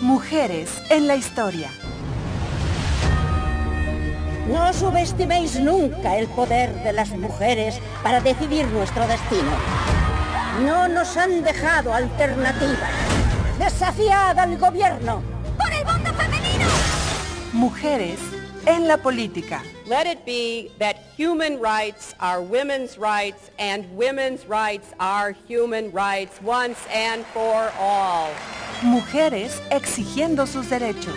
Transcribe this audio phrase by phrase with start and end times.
[0.00, 1.68] Mujeres en la historia.
[4.48, 9.50] No subestiméis nunca el poder de las mujeres para decidir nuestro destino.
[10.64, 12.90] No nos han dejado alternativas.
[13.58, 15.22] Desafiad al gobierno.
[15.58, 16.66] ¡Por el voto femenino!
[17.52, 18.18] Mujeres
[18.66, 19.62] en la política.
[19.86, 26.40] Let it be that human rights are women's rights and women's rights are human rights
[26.42, 28.30] once and for all.
[28.82, 31.14] Mujeres exigiendo sus derechos.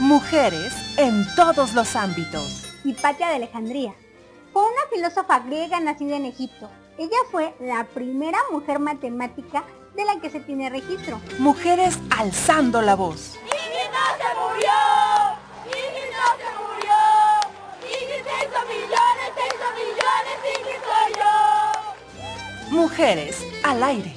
[0.00, 2.66] Mujeres en todos los ámbitos.
[2.84, 3.94] Hipatia de Alejandría.
[4.52, 6.68] Fue una filósofa griega nacida en Egipto.
[6.98, 9.64] Ella fue la primera mujer matemática
[9.94, 11.20] de la que se tiene registro.
[11.38, 13.36] Mujeres alzando la voz.
[13.44, 14.72] ¡Ingrid no se murió!
[15.66, 16.98] ¡Ingrid no se murió!
[17.86, 20.36] ¡Ingrid se hizo millones, se hizo millones!
[20.58, 22.76] ¡Ingrid soy yo!
[22.76, 24.16] Mujeres al aire.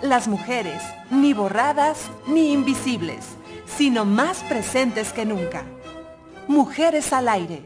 [0.00, 3.24] Las mujeres, ni borradas ni invisibles,
[3.66, 5.64] sino más presentes que nunca.
[6.48, 7.62] Mujeres al aire,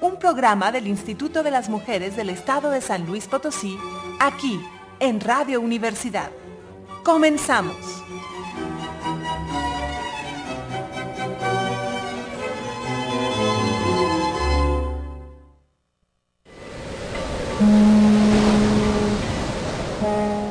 [0.00, 3.76] un programa del Instituto de las Mujeres del Estado de San Luis Potosí,
[4.20, 4.60] aquí
[5.00, 6.30] en Radio Universidad.
[7.04, 7.76] Comenzamos.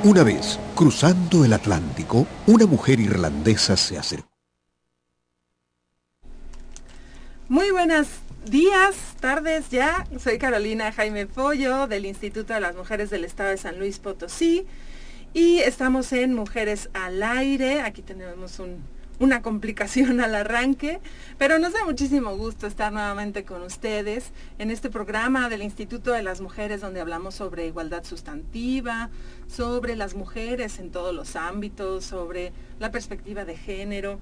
[0.03, 4.34] Una vez, cruzando el Atlántico, una mujer irlandesa se acercó.
[7.47, 8.07] Muy buenos
[8.49, 10.07] días, tardes ya.
[10.17, 14.65] Soy Carolina Jaime Pollo del Instituto de las Mujeres del Estado de San Luis Potosí
[15.31, 17.81] y estamos en Mujeres al Aire.
[17.81, 18.83] Aquí tenemos un,
[19.19, 20.99] una complicación al arranque,
[21.37, 26.23] pero nos da muchísimo gusto estar nuevamente con ustedes en este programa del Instituto de
[26.23, 29.11] las Mujeres donde hablamos sobre igualdad sustantiva,
[29.47, 34.19] sobre las mujeres en todos los ámbitos, sobre la perspectiva de género.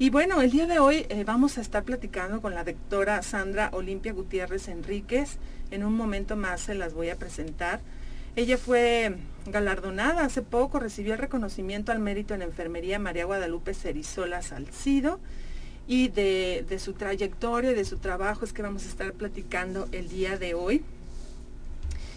[0.00, 3.68] Y bueno, el día de hoy eh, vamos a estar platicando con la doctora Sandra
[3.74, 5.36] Olimpia Gutiérrez Enríquez.
[5.70, 7.82] En un momento más se las voy a presentar.
[8.34, 14.40] Ella fue galardonada hace poco, recibió el reconocimiento al mérito en enfermería María Guadalupe Cerizola
[14.40, 15.20] Salcido
[15.86, 20.08] y de, su trayectoria y de su trabajo es que vamos a estar platicando el
[20.08, 20.82] día de hoy.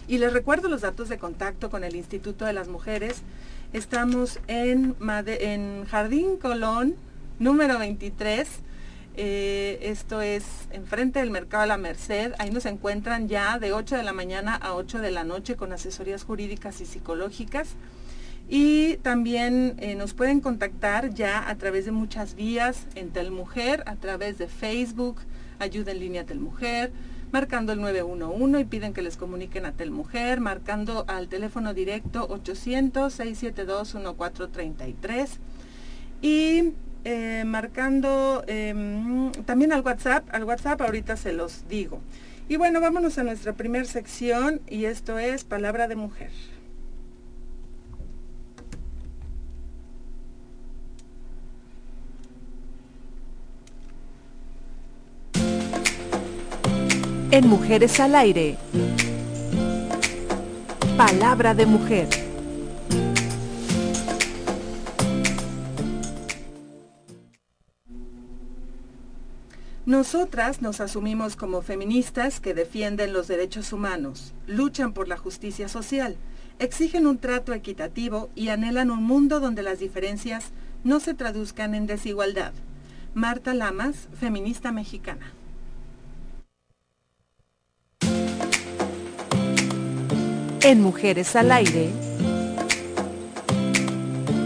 [0.08, 3.20] Y les recuerdo los datos de contacto con el Instituto de las Mujeres.
[3.74, 4.96] Estamos en,
[5.26, 6.96] en Jardín Colón,
[7.38, 8.48] número 23.
[9.16, 12.32] Eh, esto es enfrente del Mercado de la Merced.
[12.38, 15.72] Ahí nos encuentran ya de 8 de la mañana a 8 de la noche con
[15.72, 17.76] asesorías jurídicas y psicológicas.
[18.48, 23.96] Y también eh, nos pueden contactar ya a través de muchas vías en Telmujer, a
[23.96, 25.20] través de Facebook,
[25.60, 26.92] Ayuda en línea Telmujer,
[27.32, 35.28] marcando el 911 y piden que les comuniquen a Telmujer, marcando al teléfono directo 800-672-1433
[36.20, 42.00] y eh, marcando em, también al WhatsApp, al WhatsApp ahorita se los digo.
[42.48, 46.30] Y bueno, vámonos a nuestra primera sección y esto es Palabra de Mujer.
[57.30, 58.56] En Mujeres al Aire.
[60.96, 62.23] Palabra de Mujer.
[69.86, 76.16] Nosotras nos asumimos como feministas que defienden los derechos humanos, luchan por la justicia social,
[76.58, 80.52] exigen un trato equitativo y anhelan un mundo donde las diferencias
[80.84, 82.52] no se traduzcan en desigualdad.
[83.12, 85.32] Marta Lamas, feminista mexicana.
[90.62, 91.90] En Mujeres al Aire,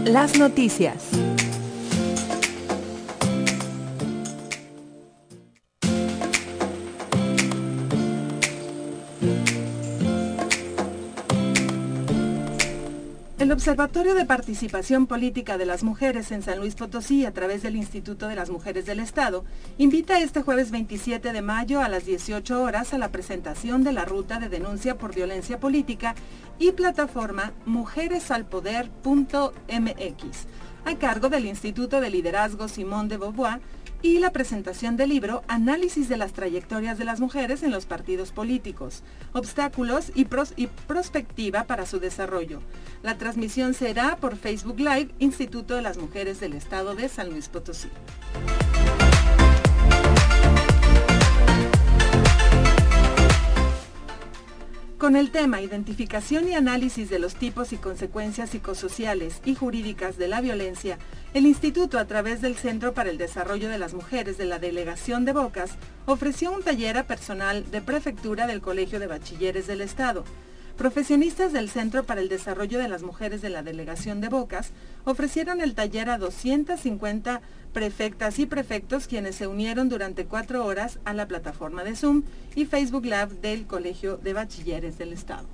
[0.03, 1.11] las noticias.
[13.39, 17.77] El Observatorio de Participación Política de las Mujeres en San Luis Potosí, a través del
[17.77, 19.45] Instituto de las Mujeres del Estado,
[19.77, 24.03] invita este jueves 27 de mayo a las 18 horas a la presentación de la
[24.03, 26.15] ruta de denuncia por violencia política
[26.59, 30.47] y plataforma mujeresalpoder.mx,
[30.83, 33.61] a cargo del Instituto de Liderazgo Simón de Beauvoir,
[34.01, 38.31] y la presentación del libro Análisis de las trayectorias de las mujeres en los partidos
[38.31, 39.03] políticos,
[39.33, 42.61] obstáculos y, y prospectiva para su desarrollo.
[43.03, 47.49] La transmisión será por Facebook Live, Instituto de las Mujeres del Estado de San Luis
[47.49, 47.89] Potosí.
[54.99, 60.27] Con el tema Identificación y análisis de los tipos y consecuencias psicosociales y jurídicas de
[60.27, 60.97] la violencia,
[61.33, 65.23] el Instituto, a través del Centro para el Desarrollo de las Mujeres de la Delegación
[65.23, 70.25] de Bocas, ofreció un taller a personal de prefectura del Colegio de Bachilleres del Estado.
[70.77, 74.71] Profesionistas del Centro para el Desarrollo de las Mujeres de la Delegación de Bocas
[75.05, 77.41] ofrecieron el taller a 250
[77.73, 82.23] prefectas y prefectos quienes se unieron durante cuatro horas a la plataforma de Zoom
[82.55, 85.47] y Facebook Lab del Colegio de Bachilleres del Estado.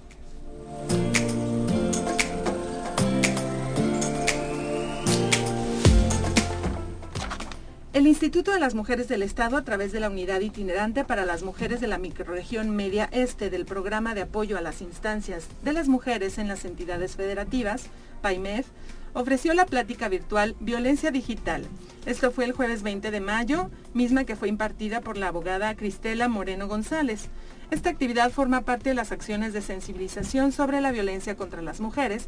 [7.96, 11.44] El Instituto de las Mujeres del Estado, a través de la Unidad Itinerante para las
[11.44, 15.88] Mujeres de la Microrregión Media Este del Programa de Apoyo a las Instancias de las
[15.88, 17.84] Mujeres en las Entidades Federativas,
[18.22, 18.68] PAIMEF,
[19.16, 21.66] ofreció la plática virtual Violencia Digital.
[22.06, 26.28] Esto fue el jueves 20 de mayo, misma que fue impartida por la abogada Cristela
[26.28, 27.30] Moreno González.
[27.72, 32.28] Esta actividad forma parte de las acciones de sensibilización sobre la violencia contra las mujeres,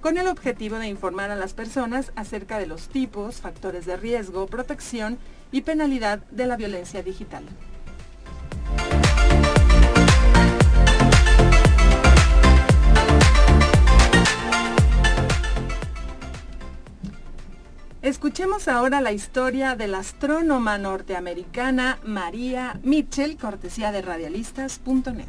[0.00, 4.46] con el objetivo de informar a las personas acerca de los tipos, factores de riesgo,
[4.46, 5.18] protección
[5.52, 7.44] y penalidad de la violencia digital.
[18.04, 25.24] Escuchemos ahora la historia de la astrónoma norteamericana María Mitchell, cortesía de radialistas.net.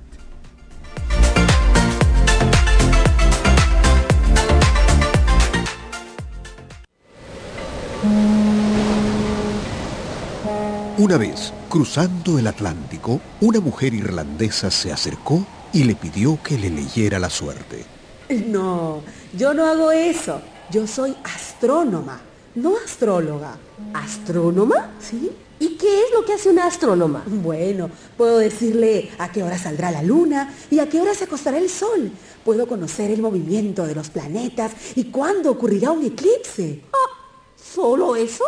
[10.98, 16.70] Una vez, cruzando el Atlántico, una mujer irlandesa se acercó y le pidió que le
[16.70, 17.86] leyera la suerte.
[18.48, 19.02] No,
[19.34, 20.42] yo no hago eso.
[20.70, 22.20] Yo soy astrónoma
[22.56, 23.58] no astróloga.
[23.94, 24.92] ¿Astrónoma?
[25.00, 25.32] ¿Sí?
[25.60, 27.24] ¿Y qué es lo que hace una astrónoma?
[27.26, 31.58] Bueno, puedo decirle a qué hora saldrá la luna y a qué hora se acostará
[31.58, 32.12] el sol.
[32.44, 36.82] Puedo conocer el movimiento de los planetas y cuándo ocurrirá un eclipse.
[36.92, 37.16] Ah,
[37.56, 38.44] ¿Solo eso?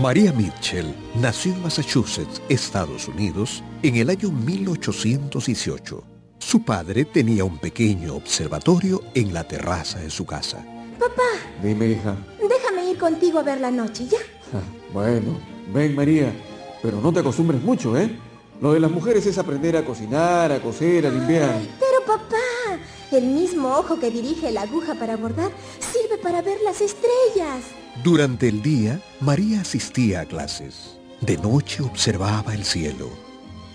[0.00, 6.15] María Mitchell nació en Massachusetts, Estados Unidos, en el año 1818.
[6.46, 10.64] Su padre tenía un pequeño observatorio en la terraza de su casa.
[10.96, 11.24] Papá.
[11.60, 12.16] Dime, hija.
[12.38, 14.18] Déjame ir contigo a ver la noche, ¿ya?
[14.54, 14.62] Ah,
[14.92, 15.40] bueno,
[15.74, 16.32] ven, María.
[16.80, 18.16] Pero no te acostumbres mucho, ¿eh?
[18.60, 21.58] Lo de las mujeres es aprender a cocinar, a coser, a limpiar.
[21.80, 22.78] Pero papá,
[23.10, 25.50] el mismo ojo que dirige la aguja para bordar
[25.80, 27.64] sirve para ver las estrellas.
[28.04, 30.96] Durante el día, María asistía a clases.
[31.20, 33.25] De noche observaba el cielo.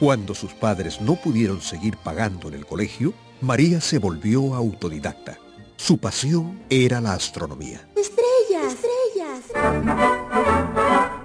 [0.02, 5.38] Cuando sus padres no pudieron seguir pagando en el colegio, María se volvió autodidacta.
[5.76, 7.88] Su pasión era la astronomía.
[7.96, 9.42] Estrellas, estrellas.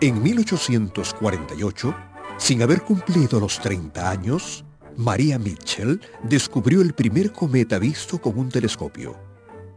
[0.03, 1.97] En 1848,
[2.37, 4.63] sin haber cumplido los 30 años,
[4.95, 9.17] María Mitchell descubrió el primer cometa visto con un telescopio.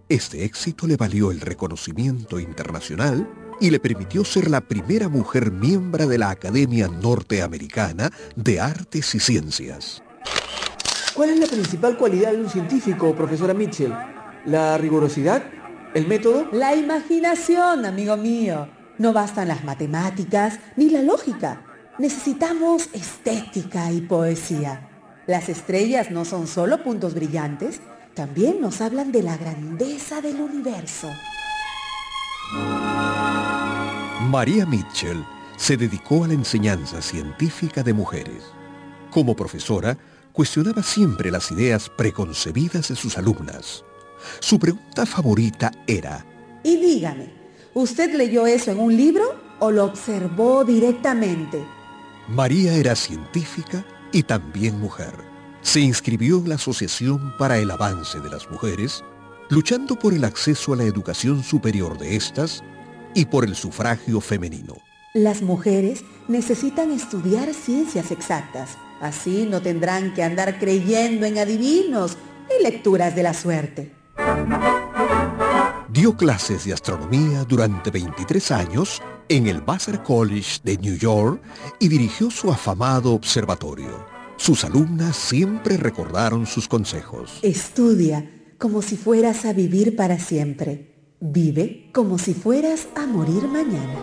[0.09, 3.25] Este éxito le valió el reconocimiento internacional
[3.59, 9.19] y le permitió ser la primera mujer miembro de la Academia Norteamericana de Artes y
[9.19, 10.01] Ciencias.
[11.13, 13.93] ¿Cuál es la principal cualidad de un científico, profesora Mitchell?
[14.45, 15.43] ¿La rigurosidad?
[15.93, 16.47] ¿El método?
[16.51, 18.69] La imaginación, amigo mío.
[18.97, 21.65] No bastan las matemáticas ni la lógica.
[21.97, 24.89] Necesitamos estética y poesía.
[25.27, 27.81] Las estrellas no son solo puntos brillantes,
[28.13, 31.09] también nos hablan de la grandeza del universo.
[34.29, 35.25] María Mitchell
[35.57, 38.43] se dedicó a la enseñanza científica de mujeres.
[39.09, 39.97] Como profesora,
[40.33, 43.83] cuestionaba siempre las ideas preconcebidas de sus alumnas.
[44.39, 46.23] Su pregunta favorita era,
[46.63, 47.33] Y dígame,
[47.73, 51.65] ¿usted leyó eso en un libro o lo observó directamente?
[52.27, 55.13] María era científica y también mujer.
[55.61, 59.03] Se inscribió en la Asociación para el Avance de las Mujeres,
[59.49, 62.63] luchando por el acceso a la educación superior de estas
[63.13, 64.75] y por el sufragio femenino.
[65.13, 68.77] Las mujeres necesitan estudiar ciencias exactas.
[69.01, 72.17] Así no tendrán que andar creyendo en adivinos
[72.59, 73.91] y lecturas de la suerte.
[75.91, 81.41] Dio clases de astronomía durante 23 años en el Vassar College de New York
[81.79, 84.05] y dirigió su afamado observatorio.
[84.37, 87.39] Sus alumnas siempre recordaron sus consejos.
[87.41, 90.88] Estudia como si fueras a vivir para siempre.
[91.21, 93.99] Vive como si fueras a morir mañana.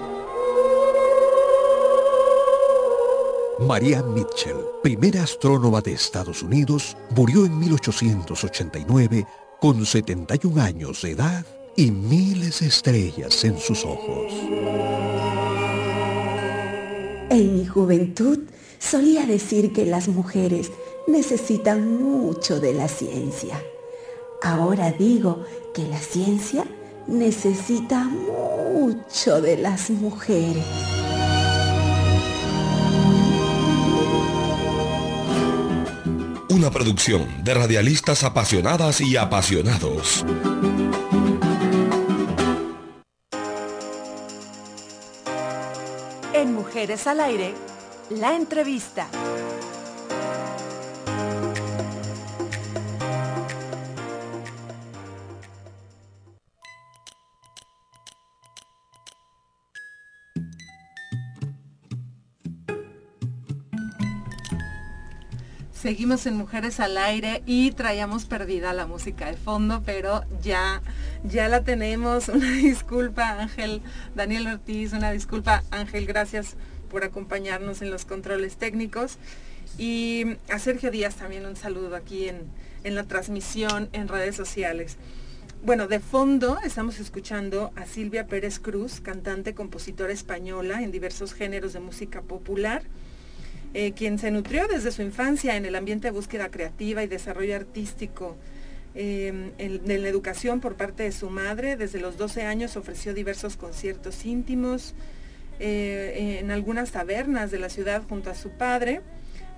[3.59, 9.27] María Mitchell, primera astrónoma de Estados Unidos, murió en 1889
[9.59, 14.31] con 71 años de edad y miles de estrellas en sus ojos.
[17.31, 18.41] En mi juventud
[18.79, 20.71] solía decir que las mujeres
[21.07, 23.59] necesitan mucho de la ciencia.
[24.43, 26.67] Ahora digo que la ciencia
[27.07, 30.65] necesita mucho de las mujeres.
[36.49, 40.25] Una producción de radialistas apasionadas y apasionados.
[46.33, 47.55] En Mujeres al Aire,
[48.11, 49.09] la entrevista.
[65.87, 70.83] Seguimos en Mujeres al Aire y traíamos perdida la música de fondo, pero ya,
[71.23, 72.29] ya la tenemos.
[72.37, 73.83] Una disculpa, Ángel,
[74.17, 76.57] Daniel Ortiz, una disculpa, Ángel, gracias
[76.91, 79.19] por acompañarnos en los controles técnicos.
[79.79, 82.51] Y a Sergio Díaz también un saludo aquí en,
[82.83, 84.97] en la transmisión en redes sociales.
[85.65, 91.75] Bueno, de fondo estamos escuchando a Silvia Pérez Cruz, cantante, compositora española en diversos géneros
[91.75, 92.83] de música popular
[93.75, 97.57] eh, quien se nutrió desde su infancia en el ambiente de búsqueda creativa y desarrollo
[97.57, 98.37] artístico.
[98.95, 103.57] Eh, en, la educación por parte de su madre, desde los 12 años ofreció diversos
[103.57, 104.95] conciertos íntimos
[105.61, 109.03] eh, en algunas tabernas de la ciudad junto a su padre.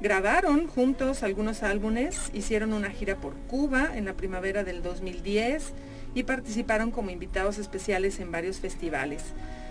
[0.00, 5.72] Grabaron juntos algunos álbumes, hicieron una gira por Cuba en la primavera del 2010
[6.14, 9.22] y participaron como invitados especiales en varios festivales.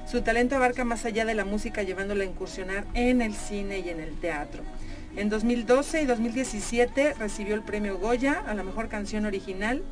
[0.10, 3.90] Su talento abarca más allá de la música, llevándola a incursionar en el cine y
[3.90, 4.64] en el teatro.
[5.18, 9.84] En 2012 y 2017 recibió el premio Goya a la mejor canción original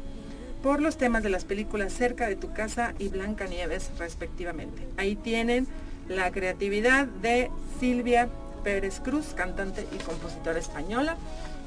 [0.63, 4.88] por los temas de las películas Cerca de tu casa y Blanca Nieves, respectivamente.
[4.95, 5.67] Ahí tienen
[6.07, 8.29] la creatividad de Silvia
[8.63, 11.17] Pérez Cruz, cantante y compositora española.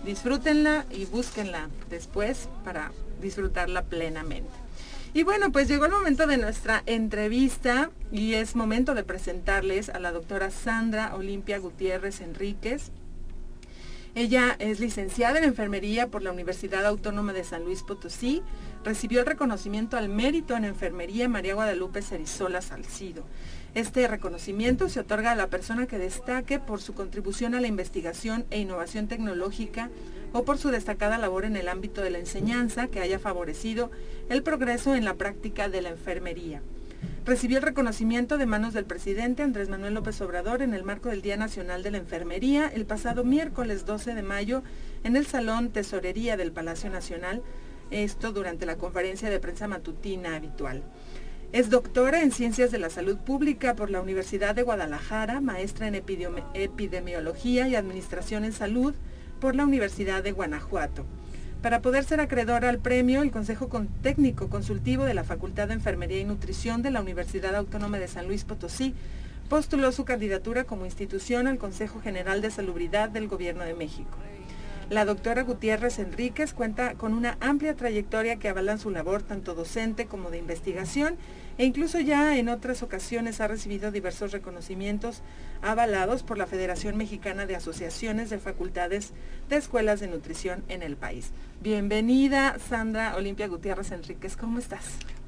[0.07, 4.68] Disfrútenla y búsquenla después para disfrutarla plenamente.
[5.15, 9.99] Y bueno, pues llegó el momento de nuestra entrevista y es momento de presentarles a
[9.99, 12.91] la doctora Sandra Olimpia Gutiérrez Enríquez.
[14.15, 18.43] Ella es licenciada en enfermería por la Universidad Autónoma de San Luis Potosí.
[18.85, 23.25] Recibió el reconocimiento al mérito en enfermería María Guadalupe Cerizola Salcido.
[23.75, 28.45] Este reconocimiento se otorga a la persona que destaque por su contribución a la investigación
[28.51, 29.91] e innovación tecnológica
[30.33, 33.91] o por su destacada labor en el ámbito de la enseñanza que haya favorecido
[34.29, 36.63] el progreso en la práctica de la enfermería.
[37.25, 41.23] Recibió el reconocimiento de manos del presidente Andrés Manuel López Obrador en el marco del
[41.23, 44.63] Día Nacional de la Enfermería el pasado miércoles 12 de mayo
[45.05, 47.43] en el Salón Tesorería del Palacio Nacional,
[47.91, 50.83] esto durante la conferencia de prensa matutina habitual.
[51.53, 55.95] Es doctora en Ciencias de la Salud Pública por la Universidad de Guadalajara, maestra en
[55.95, 58.95] Epidemiología y Administración en Salud
[59.41, 61.05] por la Universidad de Guanajuato.
[61.63, 63.69] Para poder ser acreedora al premio, el Consejo
[64.03, 68.27] Técnico Consultivo de la Facultad de Enfermería y Nutrición de la Universidad Autónoma de San
[68.27, 68.95] Luis Potosí
[69.49, 74.19] postuló su candidatura como institución al Consejo General de Salubridad del Gobierno de México.
[74.91, 80.07] La doctora Gutiérrez Enríquez cuenta con una amplia trayectoria que avalan su labor tanto docente
[80.07, 81.17] como de investigación
[81.59, 85.23] e incluso ya en otras ocasiones ha recibido diversos reconocimientos
[85.61, 89.13] avalados por la Federación Mexicana de Asociaciones de Facultades
[89.49, 91.33] de Escuelas de Nutrición en el país.
[91.61, 94.85] Bienvenida, Sandra Olimpia Gutiérrez Enríquez, ¿cómo estás?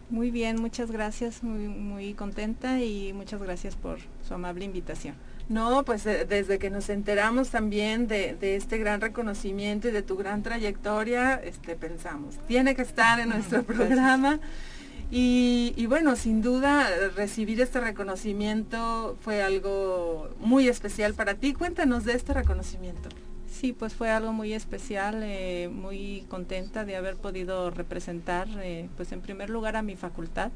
[0.08, 5.14] Muy bien, muchas gracias, muy, muy contenta y muchas gracias por su amable invitación.
[5.48, 10.16] No, pues desde que nos enteramos también de, de, este gran reconocimiento y de tu
[10.16, 14.38] gran trayectoria, este, pensamos, tiene que estar en nuestro programa.
[15.12, 21.52] Y, bueno, sin duda recibir este reconocimiento fue algo muy especial para ti.
[21.52, 23.08] Cuéntanos de este reconocimiento.
[23.50, 29.10] Sí, pues fue algo muy especial, eh, muy contenta de haber podido representar, eh, pues
[29.10, 30.52] en primer lugar a mi facultad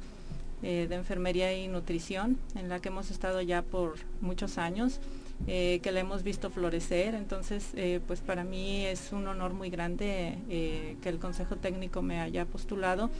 [0.62, 5.00] eh, de Enfermería y Nutrición, en la que hemos estado ya por muchos años,
[5.46, 7.16] que la hemos visto florecer.
[7.16, 7.72] Entonces,
[8.06, 13.10] pues para mí es un honor muy grande que el Consejo Técnico me haya postulado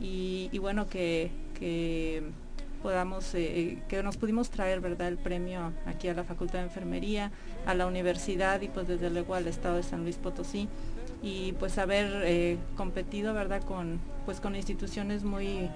[0.00, 1.30] y, bueno, que,
[2.82, 7.30] podamos, eh, que nos pudimos traer, ¿verdad?, el premio aquí a la Facultad de Enfermería,
[7.66, 10.68] a la universidad y pues desde luego al Estado de San Luis Potosí
[11.22, 15.70] y pues haber eh, competido, ¿verdad?, con, pues con instituciones muy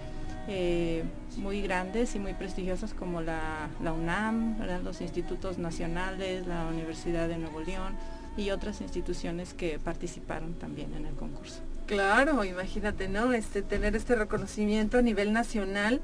[1.36, 7.60] muy grandes y muy prestigiosas como la, UNAM, los institutos nacionales, la Universidad de Nuevo
[7.60, 7.94] León
[8.36, 11.62] y otras instituciones que participaron también en el concurso.
[11.86, 13.32] Claro, imagínate, ¿no?
[13.32, 16.00] Este, tener este reconocimiento a nivel nacional.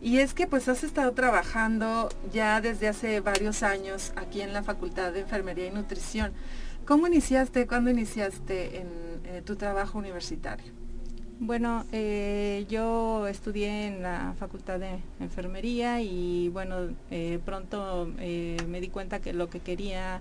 [0.00, 4.62] Y es que pues has estado trabajando ya desde hace varios años aquí en la
[4.62, 6.32] Facultad de Enfermería y Nutrición.
[6.84, 8.88] ¿Cómo iniciaste, cuándo iniciaste en,
[9.24, 10.72] eh, tu trabajo universitario?
[11.40, 18.88] Bueno, eh, yo estudié en la Facultad de Enfermería y bueno, eh, pronto me di
[18.88, 20.20] cuenta que lo que quería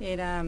[0.00, 0.44] era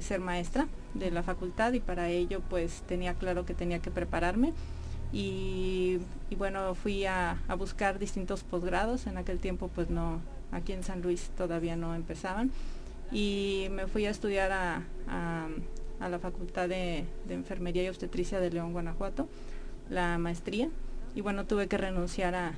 [0.00, 4.52] ser maestra de la facultad y para ello pues tenía claro que tenía que prepararme.
[5.10, 5.98] Y,
[6.36, 10.20] bueno, fui a, buscar distintos posgrados, en aquel tiempo pues no,
[10.52, 12.50] aquí en San Luis todavía no empezaban.
[13.10, 14.82] Y me fui a estudiar a,
[16.00, 19.28] la Facultad de, Enfermería y Obstetricia de León, Guanajuato,
[19.88, 20.68] la maestría.
[21.14, 22.52] Y bueno, tuve que renunciar a,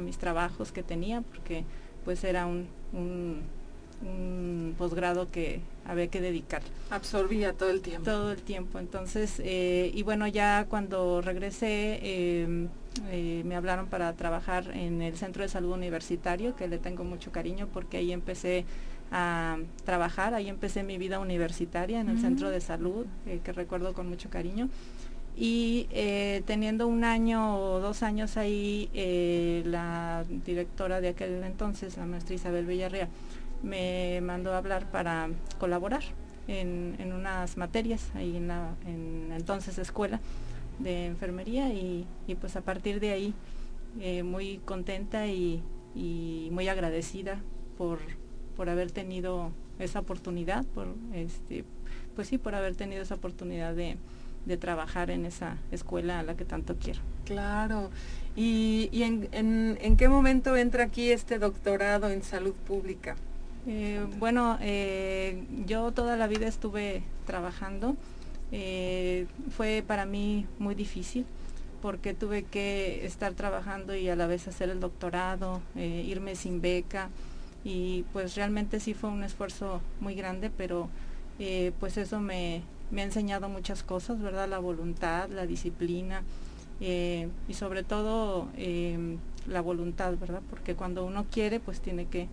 [0.00, 1.64] mis trabajos que tenía porque
[2.04, 3.42] pues era un un
[4.76, 6.62] posgrado que había que dedicar.
[6.90, 8.04] Absorbía todo el tiempo.
[8.04, 8.78] Todo el tiempo.
[8.78, 12.68] Entonces, eh, y bueno, ya cuando regresé, em,
[13.10, 17.32] eh, me hablaron para trabajar en el Centro de Salud Universitario, que le tengo mucho
[17.32, 18.64] cariño porque ahí empecé
[19.12, 23.94] a trabajar, ahí empecé mi vida universitaria en el Centro de Salud, eh, que recuerdo
[23.94, 24.68] con mucho cariño.
[25.38, 25.86] Y
[26.46, 28.88] teniendo un año o dos años ahí,
[29.66, 33.10] la directora de aquel entonces, la maestra Isabel Villarreal,
[33.62, 36.02] me mandó a hablar para colaborar
[36.48, 38.76] en, unas materias ahí en la
[39.36, 40.20] entonces escuela
[40.78, 42.06] de enfermería y,
[42.40, 43.34] pues a partir de ahí
[44.00, 45.62] eh, muy contenta y,
[46.50, 47.40] muy agradecida
[47.78, 47.98] por,
[48.54, 51.64] por haber tenido esa oportunidad, por este,
[52.14, 53.96] pues sí, por haber tenido esa oportunidad de,
[54.60, 57.00] trabajar en esa escuela a la que tanto quiero.
[57.24, 57.90] Claro.
[58.36, 63.16] ¿Y, en, en, qué momento entra aquí este doctorado en salud pública?
[63.66, 67.96] Eh, bueno, eh, yo toda la vida estuve trabajando.
[68.52, 71.26] Eh, fue para mí muy difícil
[71.82, 77.10] porque tuve que estar trabajando y a la vez hacer el doctorado, irme sin beca
[77.64, 80.88] y pues realmente sí fue un esfuerzo muy grande, pero
[81.78, 84.48] pues eso me, me, ha enseñado muchas cosas, ¿verdad?
[84.48, 86.22] La voluntad, la disciplina
[86.80, 88.48] y sobre todo
[89.46, 90.42] la voluntad, ¿verdad?
[90.48, 92.26] Porque cuando uno quiere pues tiene que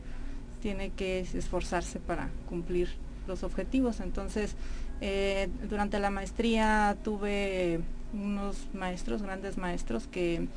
[0.64, 2.88] tiene que esforzarse para cumplir
[3.28, 4.00] los objetivos.
[4.00, 4.56] Entonces,
[5.02, 7.82] eh, durante la maestría tuve
[8.14, 10.48] unos maestros, grandes maestros que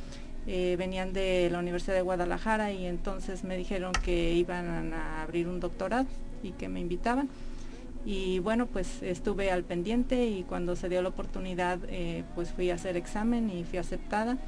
[0.46, 5.48] eh, venían de la Universidad de Guadalajara y entonces me dijeron que iban a abrir
[5.48, 6.06] un doctorado
[6.40, 7.28] y que me invitaban.
[8.04, 12.70] Y bueno, pues estuve al pendiente y cuando se dio la oportunidad, eh, pues fui
[12.70, 14.38] a hacer examen y fui aceptada.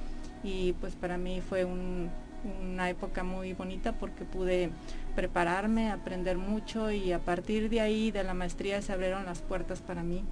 [0.45, 4.71] Y pues para mí fue una época muy bonita porque pude
[5.19, 9.81] prepararme, aprender mucho y a partir de ahí, de la maestría, se abrieron las puertas
[9.81, 10.23] para mí,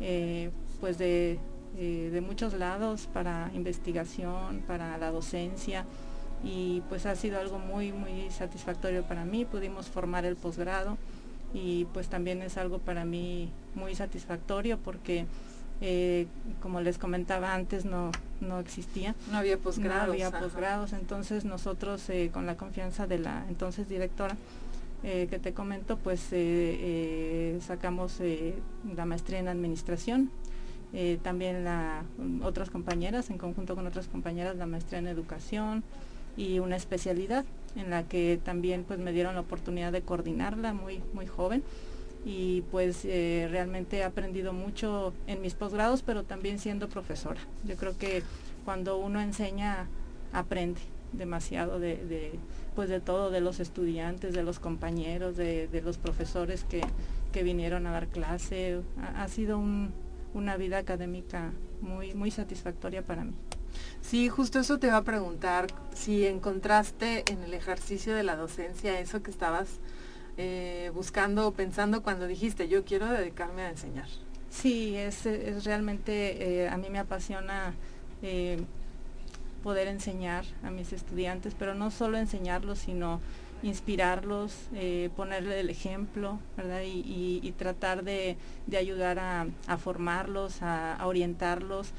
[0.00, 1.38] eh, pues de,
[1.76, 5.84] eh, de, muchos lados, para investigación, para la docencia
[6.42, 9.44] y pues ha sido algo muy, muy satisfactorio para mí.
[9.44, 10.96] Pudimos formar el posgrado
[11.52, 15.26] y pues también es algo para mí muy satisfactorio porque
[15.82, 16.26] eh,
[16.62, 18.10] como les comentaba antes, no,
[18.42, 19.14] no existía.
[19.30, 20.06] No había posgrados.
[20.06, 24.36] No había posgrados, entonces nosotros eh, con la confianza de la entonces directora
[25.02, 26.20] eh, que te comento, pues
[27.64, 28.18] sacamos
[28.94, 30.30] la maestría en administración,
[31.22, 32.04] también la,
[32.42, 35.82] otras compañeras, en conjunto con otras compañeras, la maestría en educación
[36.36, 37.44] y una especialidad
[37.76, 41.62] en la que también pues me dieron la oportunidad de coordinarla muy, muy joven
[42.24, 47.40] y pues eh, realmente he aprendido mucho en mis posgrados, pero también siendo profesora.
[47.64, 48.22] Yo creo que
[48.64, 49.88] cuando uno enseña,
[50.32, 50.80] aprende
[51.12, 52.38] demasiado de,
[52.74, 56.82] pues de todo, de los estudiantes, de los compañeros, de, los profesores que,
[57.42, 58.80] vinieron a dar clase.
[59.16, 59.60] Ha, sido
[60.34, 63.32] una vida académica muy, muy satisfactoria para mí.
[64.00, 69.00] Sí, justo eso te va a preguntar, si encontraste en el ejercicio de la docencia
[69.00, 69.80] eso que estabas
[70.38, 74.08] eh, buscando o pensando cuando dijiste yo quiero dedicarme a enseñar?
[74.48, 75.24] Sí, es,
[75.64, 77.74] realmente, eh, a mí me apasiona
[78.22, 78.58] eh,
[79.62, 83.20] poder enseñar a mis estudiantes, pero no solo enseñarlos, sino
[83.62, 84.68] inspirarlos,
[85.14, 86.82] ponerle el ejemplo, ¿verdad?
[86.84, 88.36] Y, tratar de,
[88.76, 91.92] ayudar a, formarlos, a, orientarlos.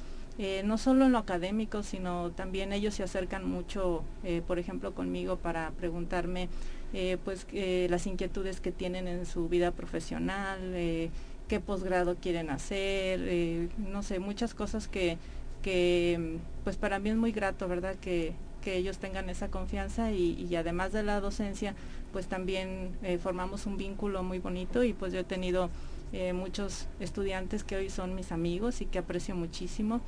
[0.66, 4.04] no solo en lo académico, sino también ellos se acercan mucho,
[4.46, 6.50] por ejemplo, conmigo para preguntarme
[6.94, 11.10] eh, pues eh, las inquietudes que tienen en su vida profesional, eh,
[11.48, 15.18] qué posgrado quieren hacer, no sé, muchas cosas que
[15.64, 17.96] que pues para mí es muy grato, ¿verdad?
[17.96, 21.74] Que, que ellos tengan esa confianza y, además de la docencia,
[22.12, 25.70] pues también formamos un vínculo muy bonito y pues yo he tenido
[26.34, 30.02] muchos estudiantes que hoy son mis amigos y que aprecio muchísimo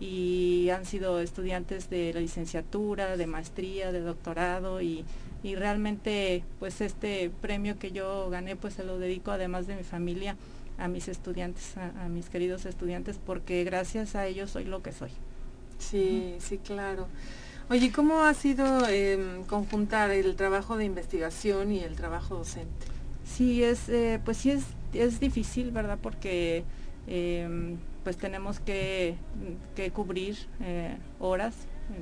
[0.00, 5.04] y han sido estudiantes de la licenciatura, de maestría, de doctorado y,
[5.42, 10.36] realmente pues este premio que yo gané pues se lo dedico además de mi familia
[10.76, 15.10] a mis estudiantes, a, mis queridos estudiantes, porque gracias a ellos soy lo que soy.
[15.78, 17.06] Sí, sí, claro.
[17.70, 22.86] Oye, ¿cómo ha sido em, conjuntar el trabajo de investigación y el trabajo docente?
[23.24, 25.98] Sí, es, eh, pues sí es, es difícil, ¿verdad?
[26.02, 26.64] Porque
[27.06, 29.16] em, pues tenemos que,
[29.92, 31.54] cubrir eh, horas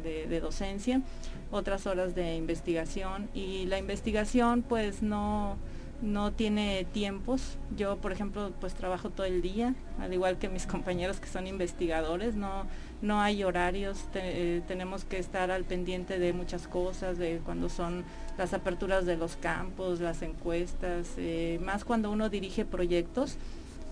[0.03, 1.03] de, docencia,
[1.51, 3.29] otras horas de investigación.
[3.35, 5.57] Y la investigación pues no,
[6.03, 7.59] no tiene tiempos.
[7.77, 11.47] Yo, por ejemplo, pues trabajo todo el día, al igual que mis compañeros que son
[11.47, 12.67] investigadores, no,
[13.03, 18.05] no hay horarios, eh, tenemos que estar al pendiente de muchas cosas, de cuando son
[18.37, 23.37] las aperturas de los campos, las encuestas, eh, más cuando uno dirige proyectos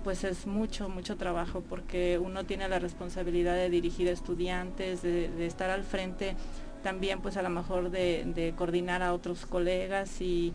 [0.07, 5.69] pues es mucho, mucho trabajo porque uno tiene la responsabilidad de dirigir estudiantes, de, estar
[5.69, 6.37] al frente
[6.85, 10.55] también pues a lo mejor de, coordinar a otros colegas y,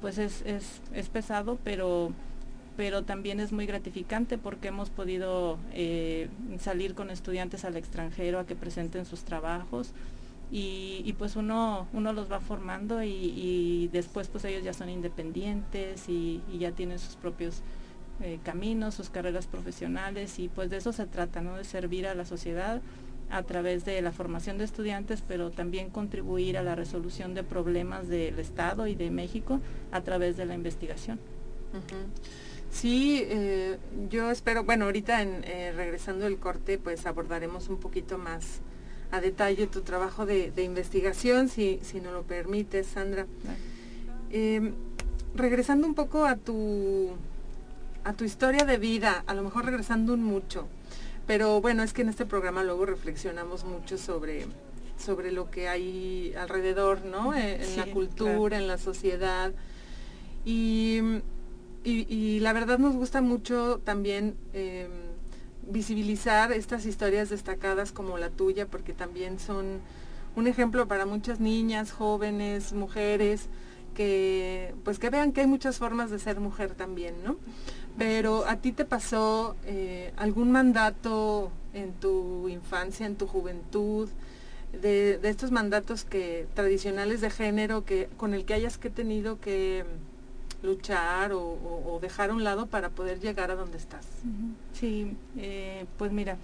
[0.00, 0.42] pues es,
[1.12, 2.10] pesado, pero,
[2.76, 8.44] pero también es muy gratificante porque hemos podido eh, salir con estudiantes al extranjero a
[8.44, 9.92] que presenten sus trabajos.
[10.50, 16.42] Y, pues uno, uno los va formando y, después pues ellos ya son independientes y,
[16.52, 17.62] y ya tienen sus propios
[18.22, 21.56] eh, caminos, sus carreras profesionales y pues de eso se trata, ¿no?
[21.56, 22.80] De servir a la sociedad
[23.30, 28.08] a través de la formación de estudiantes, pero también contribuir a la resolución de problemas
[28.08, 29.60] del Estado y de México
[29.92, 31.20] a través de la investigación.
[32.70, 33.78] Sí, eh,
[34.08, 38.60] yo espero, bueno, ahorita en, eh, regresando del corte, pues abordaremos un poquito más
[39.10, 43.26] a detalle tu trabajo de, investigación, si, si nos lo permites, Sandra.
[44.30, 44.74] Em,
[45.34, 47.10] regresando un poco a tu
[48.04, 50.66] a tu historia de vida, a lo mejor regresando un mucho.
[51.26, 54.46] Pero bueno, es que en este programa luego reflexionamos mucho sobre,
[54.98, 57.34] sobre lo que hay alrededor, ¿no?
[57.34, 59.52] Eh, en, la cultura, en la sociedad.
[60.44, 61.20] Y,
[62.40, 64.90] la verdad nos gusta mucho también em,
[65.68, 69.80] visibilizar estas historias destacadas como la tuya, porque también son
[70.36, 73.48] un ejemplo para muchas niñas, jóvenes, mujeres,
[73.94, 77.36] que pues que vean que hay muchas formas de ser mujer también, ¿no?
[78.00, 84.08] Pero a ti te pasó eh, algún mandato en tu infancia, en tu juventud,
[84.72, 89.84] de, estos mandatos que tradicionales de género que con el que hayas que tenido que
[90.62, 94.06] luchar o, dejar a un lado para poder llegar a donde estás.
[94.72, 96.38] Sí, eh, pues mira,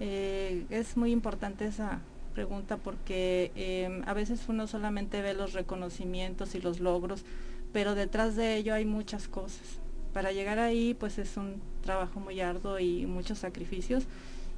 [0.00, 2.00] eh, es muy importante esa
[2.34, 7.24] pregunta porque em, a veces uno solamente ve los reconocimientos y los logros,
[7.72, 9.85] pero detrás de ello hay muchas cosas
[10.16, 14.04] para llegar ahí pues es un trabajo muy arduo y muchos sacrificios.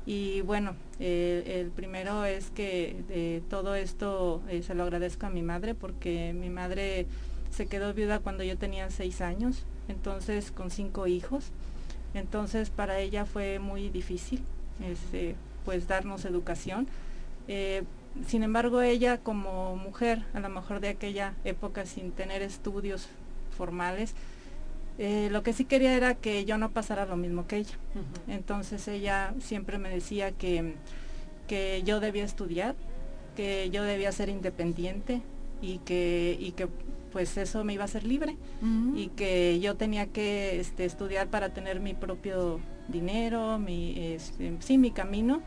[0.07, 5.31] Y bueno, eh, el primero es que de todo esto eh, se lo agradezco a
[5.31, 7.07] mi madre porque mi madre
[7.51, 11.47] se quedó viuda cuando yo tenía seis años, entonces con cinco hijos.
[12.14, 14.40] Entonces para ella fue muy difícil
[14.88, 16.87] este, pues darnos educación.
[17.49, 17.83] Eh,
[18.29, 23.09] sin embargo, ella como mujer, a lo mejor de aquella época sin tener estudios
[23.57, 24.14] formales,
[24.99, 27.77] eh, lo que sí quería era que yo no pasara lo mismo que ella.
[28.27, 30.75] Entonces ella siempre me decía que,
[31.47, 32.75] que yo debía estudiar,
[33.37, 35.23] que yo debía ser independiente
[35.63, 36.69] y que, y que
[37.13, 38.37] pues eso me iba a hacer libre.
[38.95, 44.79] Y que yo tenía que este, estudiar para tener mi propio dinero, mi, este, sí,
[44.79, 45.41] mi camino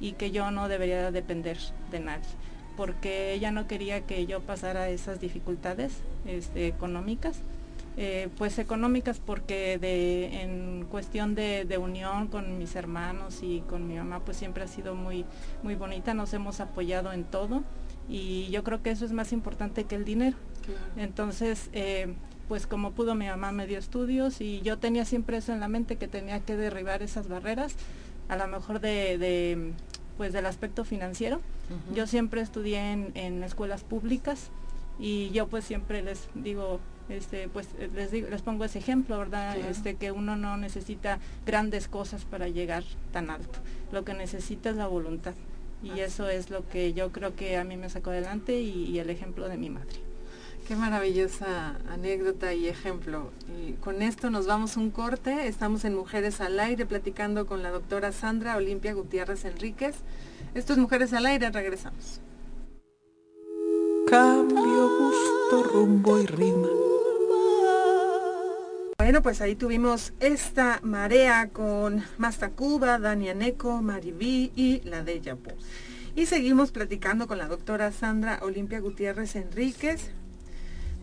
[0.00, 1.58] y que yo no debería depender
[1.90, 2.28] de nadie.
[2.76, 5.92] Porque ella no quería que yo pasara esas dificultades
[6.26, 7.42] este, económicas
[7.98, 13.96] eh, pues económicas porque de, en cuestión de, unión con mis hermanos y con mi
[13.96, 15.26] mamá pues siempre ha sido muy,
[15.62, 17.62] muy bonita, nos hemos apoyado en todo
[18.08, 20.36] y yo creo que eso es más importante que el dinero.
[20.96, 22.14] Entonces, eh,
[22.48, 25.68] pues como pudo mi mamá me dio estudios y yo tenía siempre eso en la
[25.68, 27.74] mente que tenía que derribar esas barreras,
[28.28, 29.72] a lo mejor de,
[30.16, 31.40] pues del aspecto financiero.
[31.94, 34.50] Yo siempre estudié en, en escuelas públicas
[34.98, 39.56] y yo pues siempre les digo este, pues eh, les, les pongo ese ejemplo, ¿verdad?
[39.56, 43.58] Este, que uno no necesita grandes cosas para llegar tan alto.
[43.92, 45.34] Lo que necesita es la voluntad.
[45.82, 49.10] Y eso es lo que yo creo que a mí me sacó adelante y, el
[49.10, 49.96] ejemplo de mi madre.
[50.66, 53.32] Qué maravillosa anécdota y ejemplo.
[53.58, 55.48] Y con esto nos vamos un corte.
[55.48, 59.96] Estamos en Mujeres al Aire platicando con la doctora Sandra Olimpia Gutiérrez Enríquez.
[60.54, 62.20] Esto es Mujeres al Aire, regresamos.
[64.06, 66.68] Cambio, gusto, rumbo y rima.
[69.04, 72.04] Bueno, pues ahí tuvimos esta marea con
[72.54, 75.50] Cuba, Dania Neco, Mariví y la de Yapo.
[76.14, 80.12] Y seguimos platicando con la doctora Sandra Olimpia Gutiérrez Enríquez.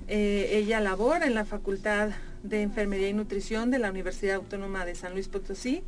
[0.07, 4.95] Eh, ella labora en la Facultad de Enfermería y Nutrición de la Universidad Autónoma de
[4.95, 5.83] San Luis Potosí,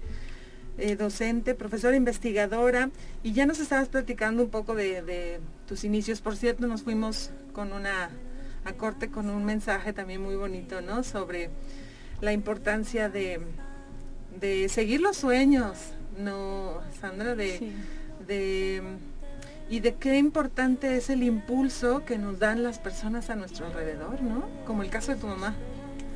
[0.78, 2.90] eh, docente, profesora investigadora,
[3.24, 6.20] y ya nos estabas platicando un poco de, tus inicios.
[6.20, 8.10] Por cierto, nos fuimos con una
[8.66, 11.06] acorte con un mensaje también muy bonito, ¿no?
[11.06, 11.50] Sobre
[12.22, 13.42] la importancia de,
[14.40, 15.78] de seguir los sueños,
[16.18, 17.36] ¿no, Sandra?
[17.36, 17.72] De,
[18.28, 18.82] de,
[19.70, 24.22] y de qué importante es el impulso que nos dan las personas a nuestro alrededor,
[24.22, 24.48] ¿no?
[24.66, 25.56] Como el caso de tu mamá.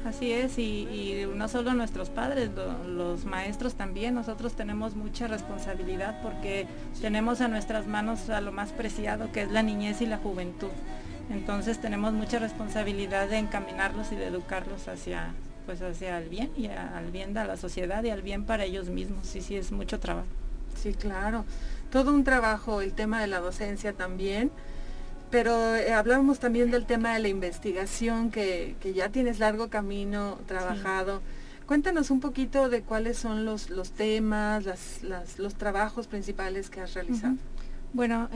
[0.05, 2.51] Así es, y, no solo nuestros padres,
[2.85, 6.67] los maestros también, nosotros tenemos mucha responsabilidad porque
[7.01, 10.69] tenemos a nuestras manos a lo más preciado que es la niñez y la juventud.
[11.31, 15.33] Entonces tenemos mucha responsabilidad de encaminarlos y de educarlos hacia,
[15.65, 18.89] pues hacia el bien y al bien de la sociedad y al bien para ellos
[18.89, 19.35] mismos.
[19.35, 20.27] Y sí, es mucho trabajo.
[20.75, 21.45] Sí, claro.
[21.91, 24.51] Todo un trabajo, el tema de la docencia también
[25.35, 31.21] pero eh, hablábamos también del tema de la investigación, que, ya tienes largo camino trabajado.
[31.65, 34.63] Cuéntanos un poquito de cuáles son los, los temas,
[35.37, 37.35] los trabajos principales que has realizado.
[37.91, 38.29] Bueno,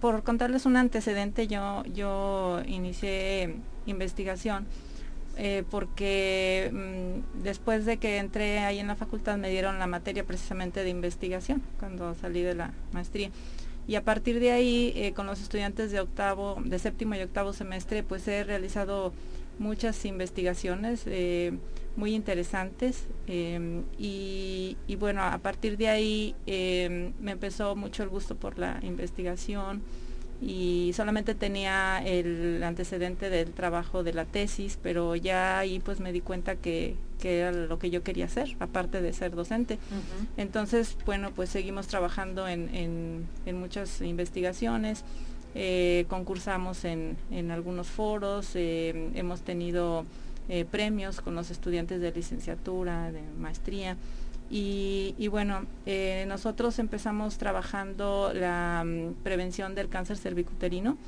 [0.00, 4.66] por contarles un antecedente, yo, yo inicié investigación
[5.36, 10.24] eh, porque mm, después de que entré ahí en la facultad me dieron la materia
[10.24, 13.30] precisamente de investigación cuando salí de la maestría.
[13.88, 17.52] Y a partir de ahí eh, con los estudiantes de octavo, de séptimo y octavo
[17.52, 19.12] semestre, pues he realizado
[19.58, 21.52] muchas investigaciones eh,
[21.96, 28.36] muy interesantes em, y, bueno, a partir de ahí em, me empezó mucho el gusto
[28.36, 29.82] por la investigación
[30.44, 36.12] y solamente tenía el antecedente del trabajo de la tesis, pero ya ahí pues me
[36.12, 39.78] di cuenta que, que era lo que yo quería hacer, aparte de ser docente.
[40.36, 45.04] Entonces, bueno, pues seguimos trabajando en, muchas investigaciones,
[45.54, 47.16] eh, concursamos en,
[47.52, 50.04] algunos foros, eh, hemos tenido
[50.48, 53.96] eh, premios con los estudiantes de licenciatura, de maestría.
[54.54, 55.64] Y, bueno,
[56.26, 60.98] nosotros empezamos trabajando la mm, prevención del cáncer cervicuterino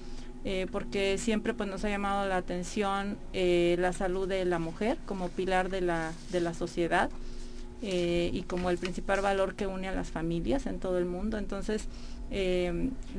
[0.46, 4.98] eh, porque siempre pues, nos ha llamado la atención eh, la salud de la mujer
[5.06, 6.12] como pilar de la,
[6.52, 7.08] sociedad
[7.80, 11.38] eh, y como el principal valor que une a las familias en todo el mundo.
[11.38, 11.88] Entonces,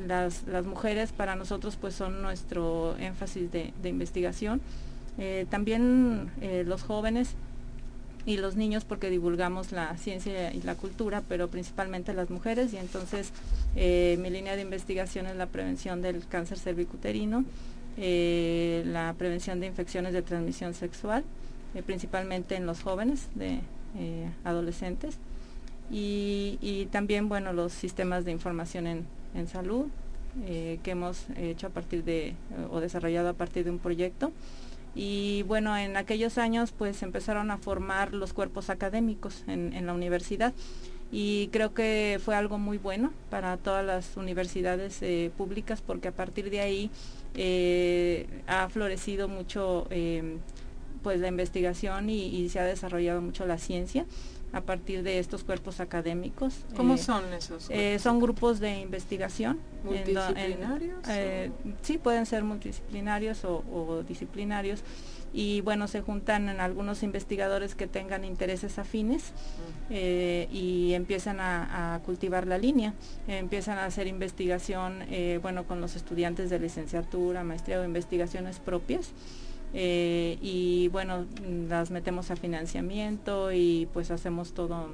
[0.06, 4.60] las, mujeres para nosotros pues son nuestro énfasis de investigación.
[5.48, 6.30] también
[6.64, 7.34] los jóvenes
[8.26, 12.76] y los niños porque divulgamos la ciencia y la cultura, pero principalmente las mujeres y
[12.76, 13.30] entonces
[13.76, 17.44] eh, mi línea de investigación es la prevención del cáncer cervicuterino,
[17.96, 21.22] eh, la prevención de infecciones de transmisión sexual,
[21.76, 23.60] eh, principalmente en los jóvenes de
[24.44, 25.16] adolescentes
[25.90, 29.86] y, también bueno los sistemas de información en, en salud
[30.44, 32.34] que hemos hecho a partir de
[32.70, 34.32] o desarrollado a partir de un proyecto
[34.98, 40.54] y bueno, en aquellos años pues empezaron a formar los cuerpos académicos en, la universidad.
[41.12, 46.12] Y creo que fue algo muy bueno para todas las universidades eh, públicas porque a
[46.12, 46.90] partir de ahí
[47.34, 50.38] eh, ha florecido mucho eh,
[51.02, 54.06] pues la investigación y, se ha desarrollado mucho la ciencia
[54.56, 56.64] a partir de estos cuerpos académicos.
[56.74, 57.68] ¿Cómo son esos?
[58.00, 59.60] son grupos de investigación.
[59.84, 60.98] ¿Multidisciplinarios?
[61.82, 64.82] sí, pueden ser multidisciplinarios o, disciplinarios
[65.32, 69.32] y bueno, se juntan en algunos investigadores que tengan intereses afines
[69.90, 72.94] y empiezan a, cultivar la línea,
[73.28, 75.04] empiezan a hacer investigación,
[75.42, 79.12] bueno, con los estudiantes de licenciatura, maestría o investigaciones propias.
[79.74, 81.26] Eh, y bueno,
[81.68, 84.88] las metemos a financiamiento y pues hacemos todo,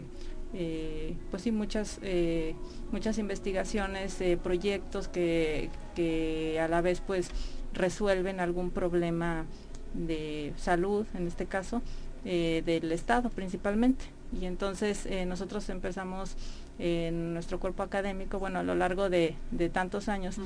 [0.54, 2.54] eh, pues sí, muchas, eh,
[2.90, 7.30] muchas investigaciones, proyectos que, que, a la vez pues
[7.72, 9.46] resuelven algún problema
[9.94, 11.82] de salud, en este caso,
[12.24, 14.04] del Estado principalmente.
[14.40, 16.36] Y entonces nosotros empezamos
[16.78, 19.36] en nuestro cuerpo académico, bueno, a lo largo de,
[19.72, 20.36] tantos años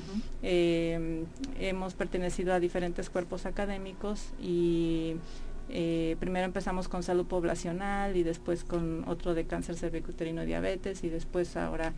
[0.42, 1.24] eh,
[1.58, 5.16] hemos pertenecido a diferentes cuerpos académicos y
[5.68, 11.02] eh, primero empezamos con salud poblacional y después con otro de cáncer cervicuterino y diabetes
[11.02, 11.92] y después ahora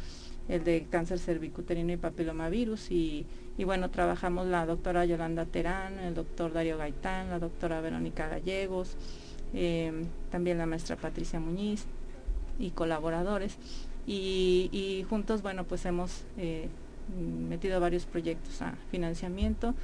[0.49, 3.27] el de cáncer cervicuterino y papilomavirus y,
[3.59, 8.97] y bueno, trabajamos la doctora Yolanda Terán, el doctor Darío Gaitán, la doctora Verónica Gallegos,
[9.53, 11.85] eh, también la maestra Patricia Muñiz
[12.59, 13.59] y colaboradores.
[14.11, 16.25] Y, juntos, bueno, pues hemos
[17.49, 19.75] metido varios proyectos a financiamiento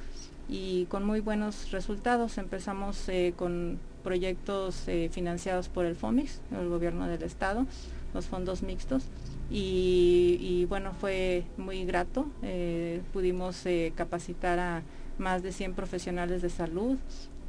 [0.49, 2.37] y con muy buenos resultados.
[2.37, 7.67] Empezamos con proyectos financiados por el FOMIX, el gobierno del estado,
[8.13, 9.09] los fondos mixtos,
[9.49, 12.27] y, bueno, fue muy grato.
[12.41, 14.83] Eh, pudimos eh, capacitar a
[15.17, 16.97] más de 100 profesionales de salud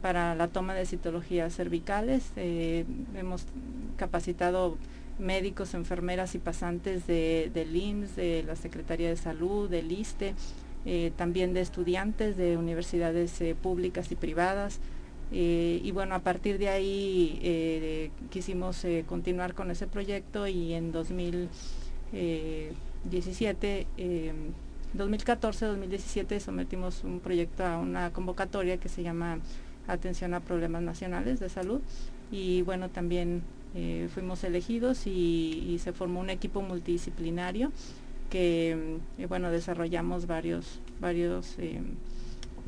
[0.02, 2.32] para la toma de citologías cervicales.
[2.36, 2.84] Eh,
[3.14, 3.46] hemos
[3.96, 4.76] capacitado
[5.18, 10.34] médicos, enfermeras y pasantes de, del IMSS, de la Secretaría de Salud, del ISTE,
[11.16, 14.80] también de estudiantes de universidades públicas y privadas.
[15.32, 20.74] Eh, y bueno, a partir de ahí eh, quisimos eh, continuar con ese proyecto y
[20.74, 23.86] en 2017,
[24.96, 29.40] 2014-2017 sometimos un proyecto a una convocatoria que se llama
[29.88, 31.80] Atención a Problemas Nacionales de Salud
[32.30, 33.42] y bueno, también
[34.12, 37.72] fuimos elegidos y, se formó un equipo multidisciplinario
[38.30, 41.56] que bueno, desarrollamos varios, varios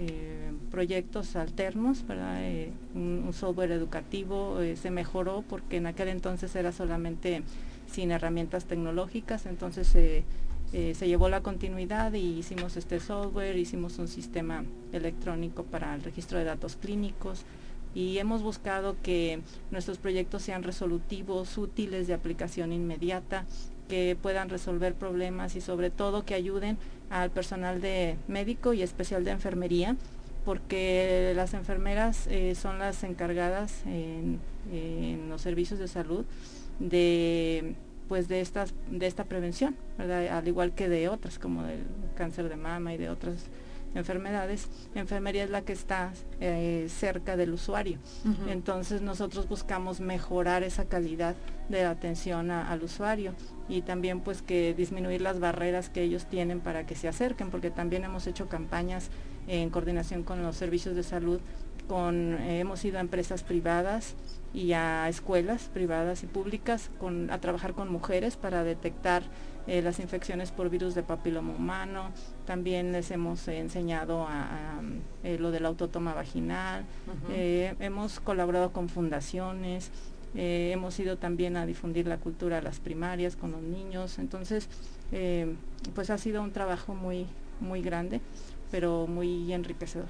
[0.00, 6.54] eh, proyectos alternos, para eh, un, software educativo eh, se mejoró porque en aquel entonces
[6.54, 7.42] era solamente
[7.90, 14.62] sin herramientas tecnológicas, entonces se llevó la continuidad y hicimos este software, hicimos un sistema
[14.92, 17.44] electrónico para el registro de datos clínicos
[17.94, 23.44] y hemos buscado que nuestros proyectos sean resolutivos, útiles de aplicación inmediata,
[23.88, 26.78] que puedan resolver problemas y sobre todo que ayuden
[27.10, 29.96] al personal de médico y especial de enfermería,
[30.44, 34.38] porque las enfermeras eh, son las encargadas en,
[35.28, 36.26] los servicios de salud
[36.78, 37.74] de
[38.06, 41.84] pues de estas de esta prevención, al igual que de otras como del
[42.16, 43.46] cáncer de mama y de otras
[43.94, 47.98] enfermedades, enfermería es la que está eh, cerca del usuario.
[48.48, 51.36] Entonces nosotros buscamos mejorar esa calidad
[51.68, 53.34] de atención al usuario
[53.68, 57.70] y también pues que disminuir las barreras que ellos tienen para que se acerquen, porque
[57.70, 59.10] también hemos hecho campañas
[59.46, 61.40] en coordinación con los servicios de salud,
[61.88, 64.14] con, eh, hemos ido a empresas privadas
[64.52, 69.22] y a escuelas privadas y públicas con, a trabajar con mujeres para detectar
[69.66, 72.10] eh, las infecciones por virus de papiloma humano,
[72.48, 74.80] también les hemos enseñado a,
[75.22, 76.86] eh, lo del autotoma vaginal,
[77.28, 79.90] hemos colaborado con fundaciones,
[80.34, 84.70] eh, hemos ido también a difundir la cultura a las primarias con los niños, entonces
[85.12, 85.54] eh,
[85.94, 87.26] pues ha sido un trabajo muy,
[87.60, 88.22] muy grande,
[88.70, 90.08] pero muy enriquecedor.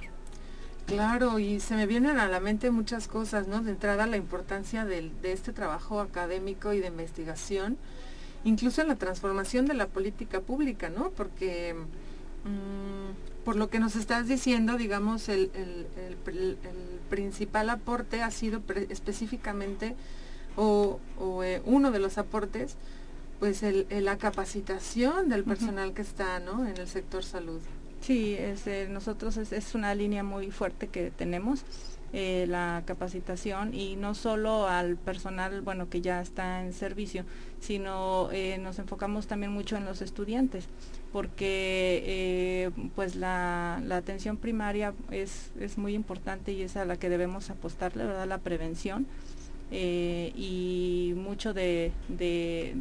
[0.87, 3.63] Claro, y se me vienen a la mente muchas cosas, ¿no?
[3.63, 7.77] De entrada la importancia de este trabajo académico y de investigación,
[8.45, 11.11] incluso en la transformación de la política pública, ¿no?
[11.11, 11.75] Porque
[13.49, 15.51] por lo que nos estás diciendo, digamos, el,
[17.09, 19.97] principal aporte ha sido específicamente,
[20.55, 21.01] o,
[21.43, 22.77] eh, uno de los aportes,
[23.41, 26.67] pues la capacitación del personal que está ¿no?
[26.67, 27.63] en el sector salud.
[28.03, 31.65] Sí, es, eh, nosotros es, una línea muy fuerte que tenemos,
[32.13, 37.25] eh, la capacitación, y no solo al personal, bueno, que ya está en servicio,
[37.61, 38.29] sino
[38.61, 40.69] nos enfocamos también mucho en los estudiantes
[41.13, 47.51] porque eh, pues la, atención primaria es, muy importante y es a la que debemos
[47.51, 48.27] apostarle, ¿verdad?
[48.27, 49.07] La prevención
[49.71, 51.93] eh, y mucho de,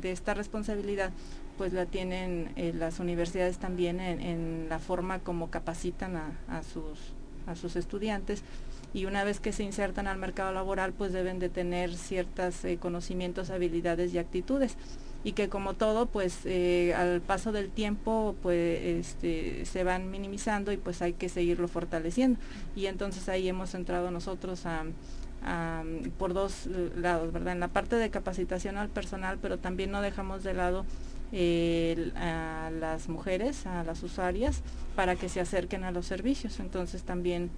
[0.03, 1.11] esta responsabilidad
[1.57, 6.99] pues la tienen eh, las universidades también en, la forma como capacitan a, sus,
[7.47, 8.43] a sus estudiantes
[8.93, 13.49] y una vez que se insertan al mercado laboral pues deben de tener ciertos conocimientos,
[13.49, 14.77] habilidades y actitudes
[15.27, 20.71] y que como todo pues eh, al paso del tiempo pues este, se van minimizando
[20.71, 22.39] y pues hay que seguirlo fortaleciendo.
[22.77, 24.85] Y entonces ahí hemos entrado nosotros a,
[26.17, 30.43] por dos lados verdad en la parte de capacitación al personal pero también no dejamos
[30.43, 30.85] de lado
[32.15, 34.61] a las mujeres a las usuarias
[34.95, 36.61] para que se acerquen a los servicios.
[36.61, 37.51] Entonces también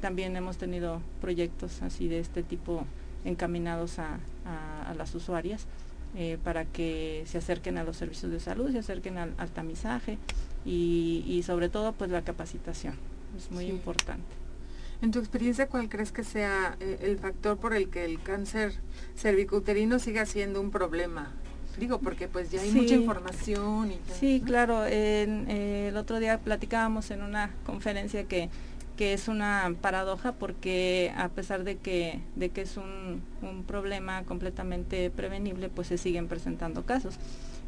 [0.00, 2.84] también hemos tenido proyectos así de este tipo
[3.24, 4.20] encaminados a
[4.96, 5.66] las usuarias
[6.18, 10.16] eh, para que se acerquen a los servicios de salud, se acerquen al, tamizaje
[10.64, 12.94] y, sobre todo pues la capacitación.
[13.36, 14.24] Es muy importante.
[15.02, 18.72] En tu experiencia, ¿cuál crees que sea eh, el factor por el que el cáncer
[19.14, 21.32] cervicouterino siga siendo un problema?
[21.78, 23.92] Digo, porque pues ya hay mucha información.
[23.92, 24.86] Y sí, claro.
[24.86, 28.48] el otro día platicábamos en una conferencia que
[28.96, 33.22] que es una paradoja porque a pesar de que, de que es un,
[33.66, 37.18] problema completamente prevenible, pues se siguen presentando casos.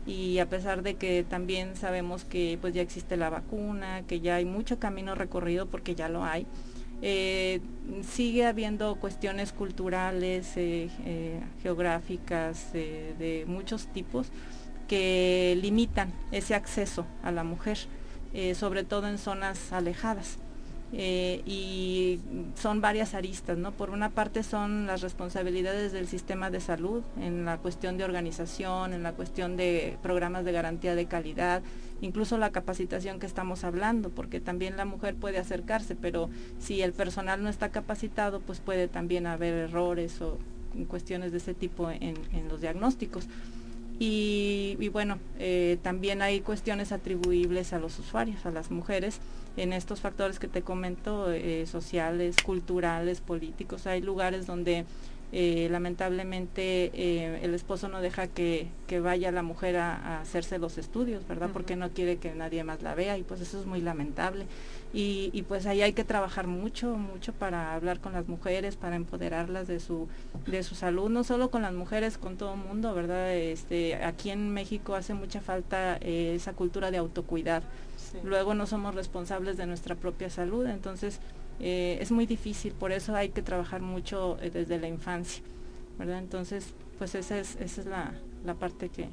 [0.07, 4.37] Y a pesar de que también sabemos que pues ya existe la vacuna, que ya
[4.37, 6.47] hay mucho camino recorrido porque ya lo hay,
[7.03, 7.61] eh,
[8.03, 14.29] sigue habiendo cuestiones culturales, eh, eh, geográficas, de muchos tipos,
[14.89, 17.79] que limitan ese acceso a la mujer,
[18.55, 20.39] sobre todo en zonas alejadas.
[20.93, 22.19] Eh, y
[22.55, 23.73] son varias aristas, ¿no?
[23.73, 28.95] Por una parte son las responsabilidades del sistema de salud en la cuestión de organización,
[28.95, 31.63] en la cuestión de programas de garantía de calidad,
[32.01, 36.95] incluso la capacitación que estamos hablando, porque también la mujer puede acercarse, pero si el
[36.95, 40.39] personal no está capacitado, pues puede también haber errores o
[40.89, 42.17] cuestiones de ese tipo en
[42.49, 43.29] los diagnósticos.
[44.01, 49.19] Y, bueno, eh, también hay cuestiones atribuibles a los usuarios, a las mujeres,
[49.59, 53.87] en estos factores que te comento, eh, sociales, culturales, políticos.
[53.87, 54.87] Hay lugares donde
[55.31, 58.69] eh, lamentablemente eh, el esposo no deja que,
[59.03, 61.51] vaya la mujer a, hacerse los estudios, ¿verdad?
[61.53, 64.47] Porque no quiere que nadie más la vea y pues eso es muy lamentable.
[64.95, 69.69] Y, pues ahí hay que trabajar mucho, mucho para hablar con las mujeres, para empoderarlas
[69.69, 70.09] de su,
[70.47, 73.35] de su salud, no solo con las mujeres, con todo el mundo, ¿verdad?
[73.35, 77.63] Este, aquí en México hace mucha falta eh, esa cultura de autocuidar.
[78.23, 81.21] Luego no somos responsables de nuestra propia salud, entonces
[81.61, 85.43] eh, es muy difícil, por eso hay que trabajar mucho eh, desde la infancia,
[85.99, 86.19] ¿verdad?
[86.19, 89.09] Entonces, pues esa es, esa es la, parte que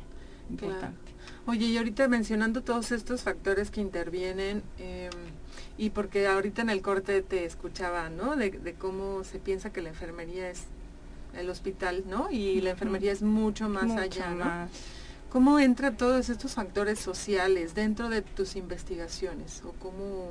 [0.49, 1.11] importante.
[1.47, 5.11] Oye, y ahorita mencionando todos estos factores que intervienen, em,
[5.77, 8.35] y porque ahorita en el corte te escuchaba, ¿no?
[8.35, 10.63] De, cómo se piensa que la enfermería es
[11.35, 12.29] el hospital, ¿no?
[12.31, 14.69] Y la enfermería es mucho más allá, ¿no?
[15.29, 19.61] ¿Cómo entra todos estos factores sociales dentro de tus investigaciones?
[19.65, 20.29] ¿O cómo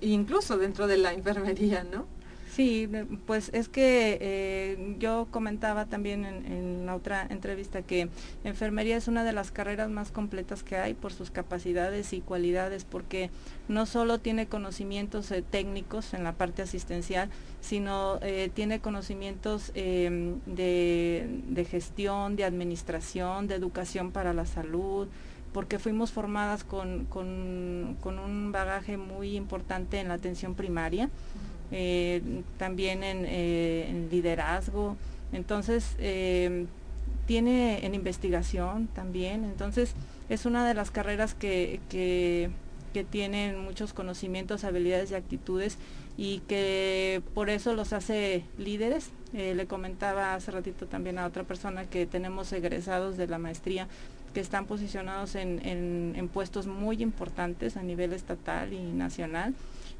[0.00, 2.06] incluso dentro de la enfermería, ¿no?
[2.54, 2.88] Sí,
[3.26, 8.08] pues es que eh, yo comentaba también en, otra entrevista que
[8.44, 12.84] enfermería es una de las carreras más completas que hay por sus capacidades y cualidades,
[12.84, 13.30] porque
[13.66, 17.28] no solo tiene conocimientos eh, técnicos en la parte asistencial,
[17.60, 25.08] sino eh, tiene conocimientos em, de, de gestión, de administración, de educación para la salud,
[25.54, 31.08] porque fuimos formadas con, un bagaje muy importante en la atención primaria,
[31.76, 32.22] eh,
[32.56, 34.96] también eh, en, liderazgo,
[35.32, 36.66] entonces eh,
[37.26, 39.94] tiene en investigación también, entonces
[40.28, 42.52] es una de las carreras que, que,
[43.10, 45.78] tienen muchos conocimientos, habilidades y actitudes
[46.16, 49.10] y que por eso los hace líderes.
[49.32, 53.88] le comentaba hace ratito también a otra persona que tenemos egresados de la maestría
[54.32, 59.54] que están posicionados en, puestos muy importantes a nivel estatal y nacional.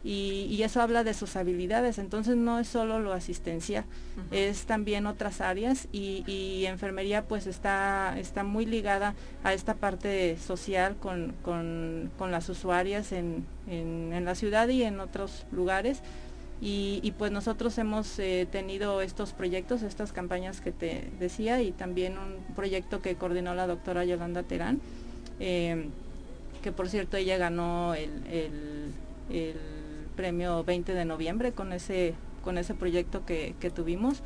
[0.05, 3.85] Y, eso habla de sus habilidades, entonces no es solo lo asistencial,
[4.31, 10.97] es también otras áreas y, enfermería pues está, está muy ligada a esta parte social
[10.97, 16.03] con, las usuarias en, en la ciudad y en otros lugares.
[16.67, 22.17] Y, pues nosotros hemos eh, tenido estos proyectos, estas campañas que te decía y también
[22.17, 24.81] un proyecto que coordinó la doctora Yolanda Terán,
[25.41, 25.91] em,
[26.63, 28.95] que por cierto ella ganó el,
[30.17, 34.23] premio 20 de noviembre con ese, con ese proyecto que, tuvimos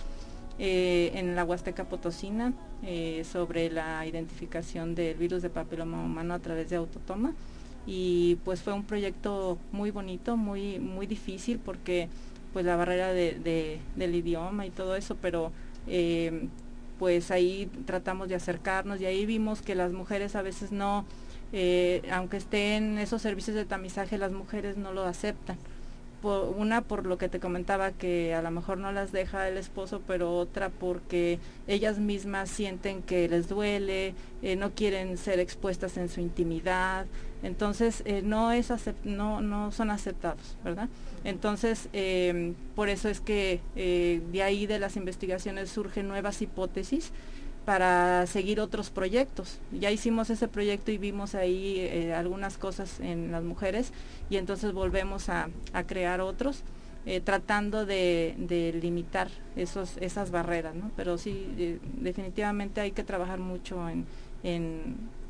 [0.58, 6.38] eh, en la Huasteca Potosina eh, sobre la identificación del virus de papiloma humano a
[6.38, 7.34] través de autotoma.
[7.86, 12.08] Y pues fue un proyecto muy bonito, muy, muy difícil porque
[12.52, 15.52] pues la barrera de, del idioma y todo eso, pero
[15.86, 16.48] eh,
[16.98, 21.04] pues ahí tratamos de acercarnos y ahí vimos que las mujeres a veces no,
[21.52, 25.56] eh, aunque estén esos servicios de tamizaje, las mujeres no lo aceptan
[26.22, 30.02] una por lo que te comentaba que a lo mejor no las deja el esposo,
[30.06, 36.08] pero otra porque ellas mismas sienten que les duele, eh, no quieren ser expuestas en
[36.08, 37.06] su intimidad,
[37.42, 38.72] entonces eh, no, es
[39.04, 40.88] no, no son aceptados, ¿verdad?
[41.24, 47.12] Entonces, em, por eso es que eh, de ahí de las investigaciones surgen nuevas hipótesis
[47.68, 49.58] para seguir otros proyectos.
[49.78, 53.92] Ya hicimos ese proyecto y vimos ahí eh, algunas cosas en las mujeres
[54.30, 55.50] y entonces volvemos a,
[55.86, 56.62] crear otros.
[57.04, 60.90] Eh, tratando de, limitar esos, esas barreras, ¿no?
[60.96, 64.06] Pero sí, eh, definitivamente hay que trabajar mucho en,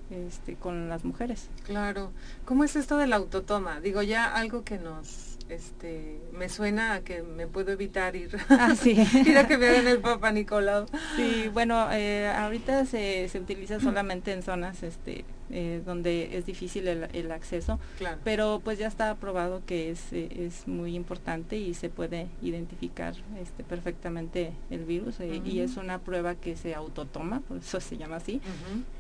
[0.08, 1.48] este, con las mujeres.
[1.64, 2.12] Claro.
[2.44, 3.80] ¿Cómo es esto de la autotoma?
[3.80, 8.74] Digo, ya algo que nos este, me suena a que me puedo evitar ir, ah,
[8.74, 8.90] sí.
[9.26, 10.86] ir a que me hagan el Papa Nicolau.
[11.16, 16.86] Sí, bueno, eh, ahorita se, se utiliza solamente en zonas este, eh, donde es difícil
[16.88, 17.78] el, acceso,
[18.22, 23.14] pero pues ya está aprobado que es, eh, es, muy importante y se puede identificar
[23.40, 27.96] este, perfectamente el virus eh, y es una prueba que se autotoma, por eso se
[27.96, 28.42] llama así.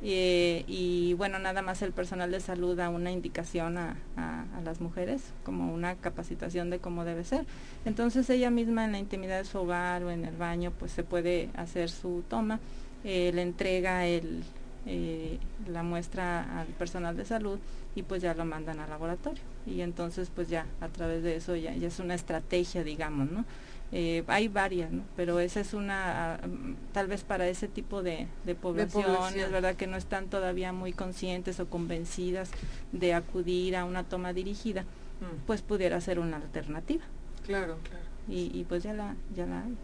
[0.02, 3.96] y bueno, nada más el personal de salud da una indicación a,
[4.64, 7.46] las mujeres como una capacitación de cómo debe ser.
[7.84, 11.04] Entonces ella misma en la intimidad de su hogar o en el baño pues se
[11.04, 12.58] puede hacer su toma,
[13.04, 14.42] le entrega el,
[14.86, 15.38] eh,
[15.70, 17.58] la muestra al personal de salud
[17.94, 19.42] y pues ya lo mandan al laboratorio.
[19.66, 23.44] Y entonces pues ya a través de eso ya, ya es una estrategia, digamos, ¿no?
[23.90, 25.02] Eh, hay varias, ¿no?
[25.16, 29.50] pero esa es una, ah, mm, tal vez para ese tipo de, de población, es
[29.50, 32.50] verdad que no están todavía muy conscientes o convencidas
[32.92, 34.84] de acudir a una toma dirigida,
[35.20, 35.46] Mm.
[35.46, 37.02] pues pudiera ser una alternativa.
[37.44, 38.04] Claro, claro.
[38.28, 39.74] Y, y pues ya la, ya la hay.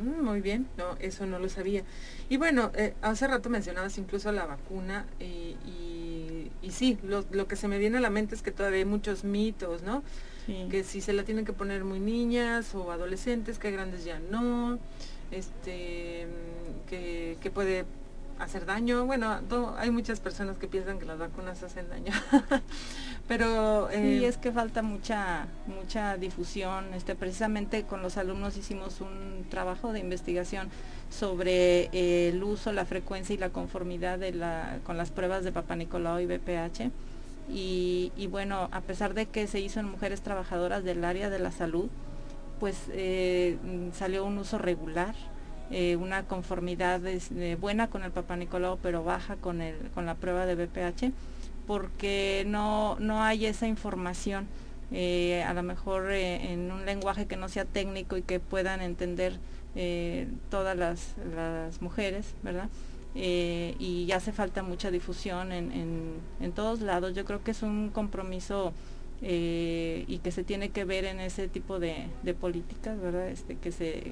[0.00, 1.82] Mm, muy bien, no, eso no lo sabía.
[2.28, 5.56] Y bueno, eh, hace rato mencionabas incluso la vacuna y,
[6.62, 8.84] y sí, lo, lo que se me viene a la mente es que todavía hay
[8.84, 10.02] muchos mitos, ¿no?
[10.46, 10.66] Sí.
[10.70, 14.78] Que si se la tienen que poner muy niñas o adolescentes, que grandes ya no,
[15.30, 17.84] este, mm, que, que puede
[18.40, 19.06] hacer daño.
[19.06, 19.38] Bueno,
[19.78, 22.12] hay muchas personas que piensan que las vacunas hacen daño.
[23.28, 26.92] Pero Sí, eh, es que falta mucha mucha difusión.
[26.94, 30.68] Este, precisamente con los alumnos hicimos un trabajo de investigación
[31.10, 35.52] sobre eh, el uso, la frecuencia y la conformidad de la, con las pruebas de
[35.52, 36.90] Papa Nicolau y BPH.
[37.48, 41.40] Y, y bueno, a pesar de que se hizo en mujeres trabajadoras del área de
[41.40, 41.88] la salud,
[42.60, 43.56] pues eh,
[43.94, 45.14] salió un uso regular,
[45.70, 50.06] eh, una conformidad es- eh, buena con el Papa Nicolau, pero baja con, el, con
[50.06, 51.12] la prueba de BPH,
[51.66, 54.46] porque no, no hay esa información,
[54.92, 58.80] eh, a lo mejor eh, en un lenguaje que no sea técnico y que puedan
[58.80, 59.38] entender
[60.50, 62.68] todas las, las mujeres, ¿verdad?
[63.14, 65.72] Y hace falta mucha difusión en,
[66.40, 67.14] en- todos lados.
[67.14, 68.72] Yo creo que es un compromiso
[69.22, 73.28] y que se tiene que ver en ese tipo de, de políticas, ¿verdad?
[73.28, 74.02] Este, que se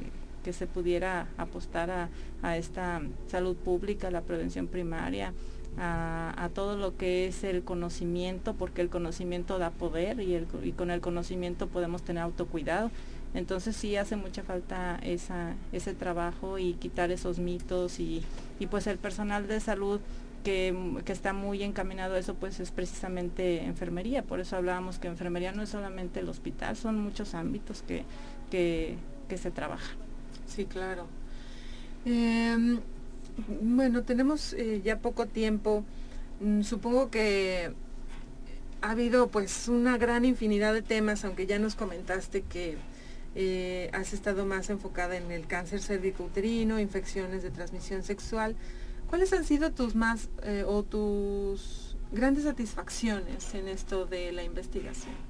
[0.48, 2.08] que se pudiera apostar
[2.42, 5.34] a, esta salud pública, la prevención primaria,
[5.76, 11.02] a, todo lo que es el conocimiento, porque el conocimiento da poder y, con el
[11.02, 12.90] conocimiento podemos tener autocuidado.
[13.34, 18.24] Entonces sí hace mucha falta ese trabajo y quitar esos mitos y,
[18.70, 20.00] pues el personal de salud
[20.44, 20.74] que,
[21.08, 24.22] está muy encaminado a eso pues es precisamente enfermería.
[24.22, 28.04] Por eso hablábamos que enfermería no es solamente el hospital, son muchos ámbitos que,
[28.50, 30.07] que se trabajan.
[30.48, 31.06] Sí, claro.
[32.04, 32.80] Em,
[33.60, 35.84] bueno, tenemos eh, ya poco tiempo.
[36.40, 37.72] Mm, supongo que
[38.80, 42.76] ha habido pues una gran infinidad de temas, aunque ya nos comentaste que
[43.34, 48.56] eh, has estado más enfocada en el cáncer cérvico-uterino, infecciones de transmisión sexual.
[49.08, 55.27] ¿Cuáles han sido tus más eh, o tus grandes satisfacciones en esto de la investigación?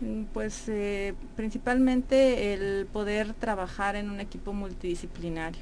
[0.00, 5.60] Mm, Pues eh, principalmente el poder trabajar en un equipo multidisciplinario.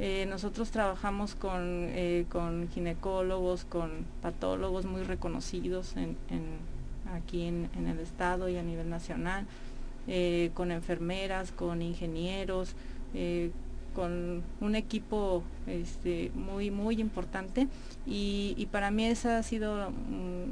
[0.00, 6.78] Eh, nosotros trabajamos con, eh, con ginecólogos, con patólogos muy reconocidos en, en-
[7.12, 9.46] aquí en, el estado y a nivel nacional,
[10.54, 12.74] con enfermeras, con ingenieros,
[13.98, 17.66] con un equipo este, muy, muy importante
[18.06, 19.88] y, para mí esa ha sido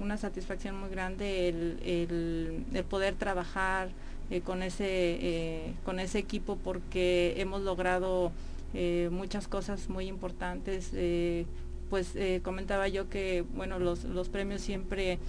[0.02, 1.78] una satisfacción muy grande el,
[2.74, 3.90] el- poder trabajar
[4.32, 8.32] eh, con, ese, eh, con ese equipo porque hemos logrado
[8.74, 10.90] eh, muchas cosas muy importantes.
[11.88, 15.20] pues comentaba yo que bueno los, los premios siempre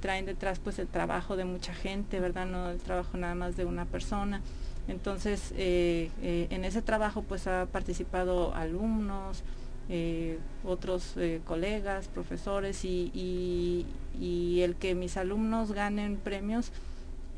[0.00, 2.44] traen detrás pues el trabajo de mucha gente, ¿verdad?
[2.44, 4.42] No el trabajo nada más de una persona.
[4.86, 9.42] Entonces, eh, eh, en ese trabajo pues ha participado alumnos,
[9.88, 11.14] eh, otros
[11.44, 13.86] colegas, profesores y,
[14.20, 16.70] el que mis alumnos ganen premios,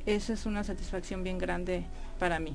[0.07, 1.84] eso es una satisfacción bien grande
[2.18, 2.55] para mí.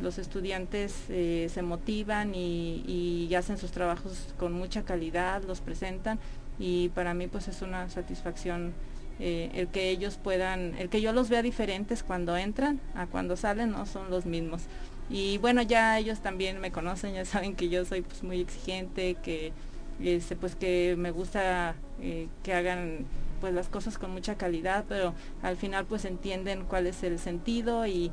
[0.00, 6.18] Los estudiantes se motivan y, y hacen sus trabajos con mucha calidad, los presentan
[6.58, 8.72] y para mí pues es una satisfacción
[9.20, 13.36] eh, el que ellos puedan, el que yo los vea diferentes cuando entran a cuando
[13.36, 14.62] salen, no son los mismos.
[15.10, 19.16] Y bueno, ya ellos también me conocen, ya saben que yo soy pues muy exigente,
[19.16, 19.52] que
[20.00, 23.06] este, pues que me gusta eh, que hagan
[23.40, 27.86] pues las cosas con mucha calidad, pero al final pues entienden cuál es el sentido
[27.86, 28.10] y,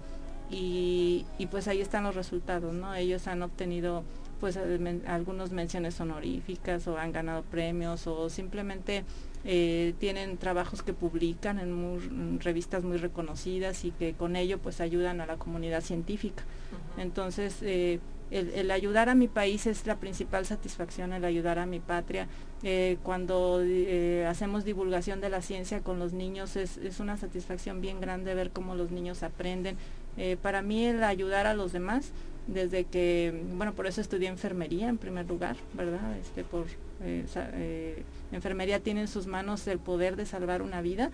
[0.49, 2.93] y, y, pues ahí están los resultados, ¿no?
[2.93, 4.03] Ellos han obtenido
[4.39, 4.60] pues
[5.08, 9.03] algunos menciones honoríficas o han ganado premios o simplemente
[9.45, 14.57] eh, tienen trabajos que publican en, muy- en revistas muy reconocidas y que con ello
[14.57, 16.43] pues ayudan a la comunidad científica.
[16.97, 17.99] Entonces, eh,
[18.31, 22.27] el, el ayudar a mi país es la principal satisfacción, el ayudar a mi patria.
[22.63, 27.81] Eh, cuando eh, hacemos divulgación de la ciencia con los niños es, es una satisfacción
[27.81, 29.77] bien grande ver cómo los niños aprenden.
[30.17, 32.11] Eh, para mí el ayudar a los demás,
[32.47, 36.17] desde que, bueno, por eso estudié enfermería en primer lugar, ¿verdad?
[36.17, 36.65] Este, por
[37.01, 41.11] eh, eh, enfermería tiene en sus manos el poder de salvar una vida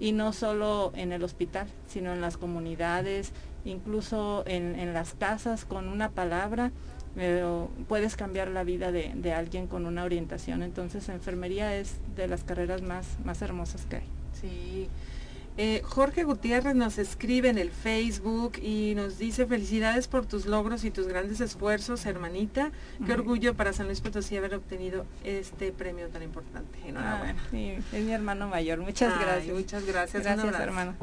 [0.00, 3.32] y no solo en el hospital, sino en las comunidades,
[3.64, 6.72] incluso en, en las casas con una palabra
[7.14, 10.62] pero puedes cambiar la vida de, de, alguien con una orientación.
[10.62, 14.08] Entonces enfermería es de las carreras más, más hermosas que hay.
[14.40, 14.88] Sí.
[15.58, 20.82] Eh, Jorge Gutiérrez nos escribe en el Facebook y nos dice felicidades por tus logros
[20.84, 22.72] y tus grandes esfuerzos, hermanita.
[23.04, 26.78] Qué orgullo para San Luis Potosí haber obtenido este premio tan importante.
[26.86, 27.38] Enhorabuena.
[27.38, 28.78] Ah, sí, es mi hermano mayor.
[28.78, 29.54] Muchas gracias.
[29.54, 30.22] Muchas gracias.
[30.22, 30.94] Gracias, hermano.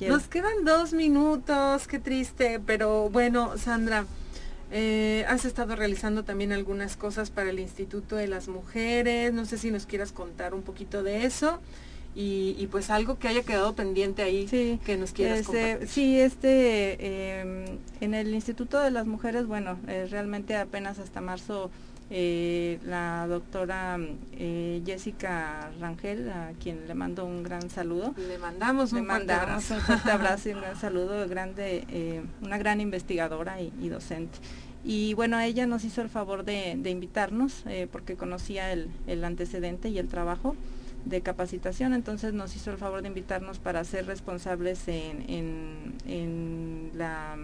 [0.00, 4.06] Nos quedan dos minutos, qué triste, pero bueno, Sandra.
[4.72, 9.32] Eh, has estado realizando también algunas cosas para el Instituto de las Mujeres.
[9.32, 11.60] No sé si nos quieras contar un poquito de eso.
[12.18, 17.66] Y, pues algo que haya quedado pendiente ahí que nos quieras este, Sí, este, em,
[18.00, 21.70] en el Instituto de las Mujeres, bueno, eh, realmente apenas hasta marzo
[22.08, 23.98] eh, la doctora
[24.32, 28.14] eh, Jessica Rangel, a quien le mando un gran saludo.
[28.16, 29.74] Le mandamos un, fuerte abrazo.
[29.74, 34.38] un fuerte abrazo y un gran saludo, grande, una gran investigadora y, docente.
[34.84, 39.98] Y bueno, ella nos hizo el favor de, invitarnos porque conocía el, el antecedente y
[39.98, 40.56] el trabajo
[41.06, 47.36] de capacitación, entonces nos hizo el favor de invitarnos para ser responsables en, en, la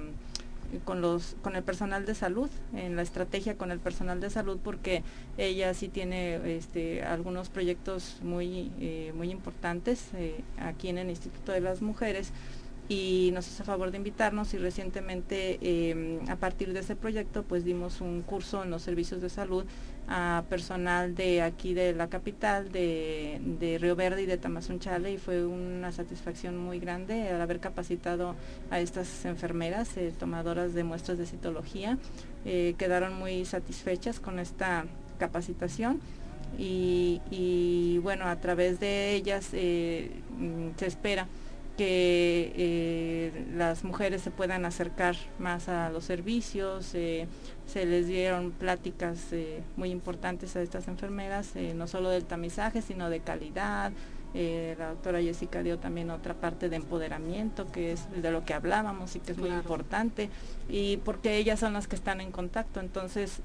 [0.85, 4.59] con los con el personal de salud en la estrategia con el personal de salud
[4.65, 5.03] porque
[5.37, 11.53] ella sí tiene este, algunos proyectos muy eh, muy importantes eh, aquí en el Instituto
[11.53, 12.33] de las Mujeres
[12.89, 15.59] y nos hizo favor de invitarnos y recientemente
[15.91, 19.65] em, a partir de ese proyecto pues dimos un curso en los servicios de salud
[20.09, 25.45] a personal de aquí de la capital, de, Río Verde y de Tamazunchale y fue
[25.47, 28.35] una satisfacción muy grande al haber capacitado
[28.71, 31.99] a estas enfermeras eh, tomadoras de muestras de citología.
[32.45, 34.85] Eh, quedaron muy satisfechas con esta
[35.19, 36.01] capacitación
[36.59, 41.27] y, bueno, a través de ellas eh, mm, se espera
[41.79, 46.95] que las mujeres se puedan acercar más a los servicios,
[47.73, 53.09] se les dieron pláticas eh, muy importantes a estas enfermeras, no solo del tamizaje, sino
[53.11, 53.93] de calidad.
[54.35, 59.16] la doctora Jessica dio también otra parte de empoderamiento, que es de lo que hablábamos
[59.16, 60.31] y que es muy importante,
[60.68, 63.41] y porque ellas son las que están en contacto, entonces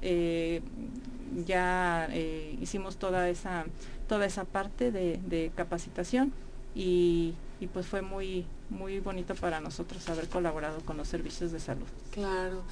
[1.46, 2.08] ya
[2.60, 3.64] hicimos toda esa,
[4.08, 6.32] toda esa parte de capacitación
[6.78, 7.34] y,
[7.72, 11.86] pues fue muy, muy bonito para nosotros haber colaborado con los servicios de salud.
[12.12, 12.62] Claro.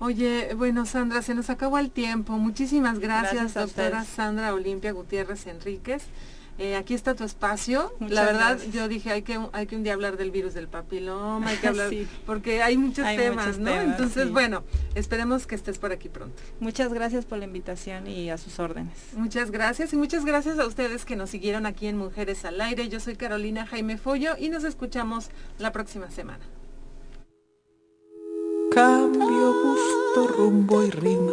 [0.00, 2.34] Oye, bueno, Sandra, se nos acabó el tiempo.
[2.34, 6.04] Muchísimas gracias, doctora Sandra Olimpia Gutiérrez Enríquez.
[6.58, 7.92] Eh, aquí está tu espacio.
[8.00, 11.50] la verdad, yo dije, hay que, hay que un día hablar del virus del papiloma,
[11.50, 11.92] hay que hablar,
[12.26, 13.70] porque hay muchos temas, ¿no?
[13.70, 14.64] Entonces, bueno,
[14.96, 16.42] esperemos que estés por aquí pronto.
[16.58, 18.98] Muchas gracias por la invitación y a sus órdenes.
[19.14, 22.88] Muchas gracias y muchas gracias a ustedes que nos siguieron aquí en Mujeres al Aire.
[22.88, 26.40] Yo soy Carolina Jaime Follo y nos escuchamos la próxima semana.
[28.72, 31.32] Cambio, gusto, rumbo y rima.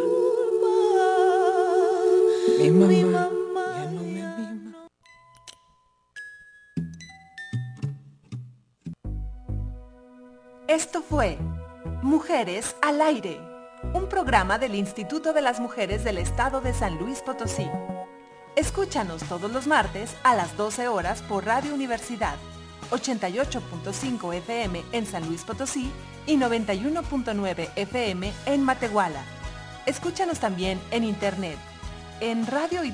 [2.58, 3.30] Mi mamá
[10.68, 11.38] Esto fue
[12.02, 13.40] Mujeres al Aire,
[13.94, 17.66] un programa del Instituto de las Mujeres del Estado de San Luis Potosí.
[18.56, 22.36] Escúchanos todos los martes a las 12 horas por Radio Universidad,
[22.90, 25.90] 88.5 FM en San Luis Potosí
[26.26, 29.24] y 91.9 FM en Matehuala.
[29.86, 31.58] Escúchanos también en internet
[32.20, 32.92] en radio y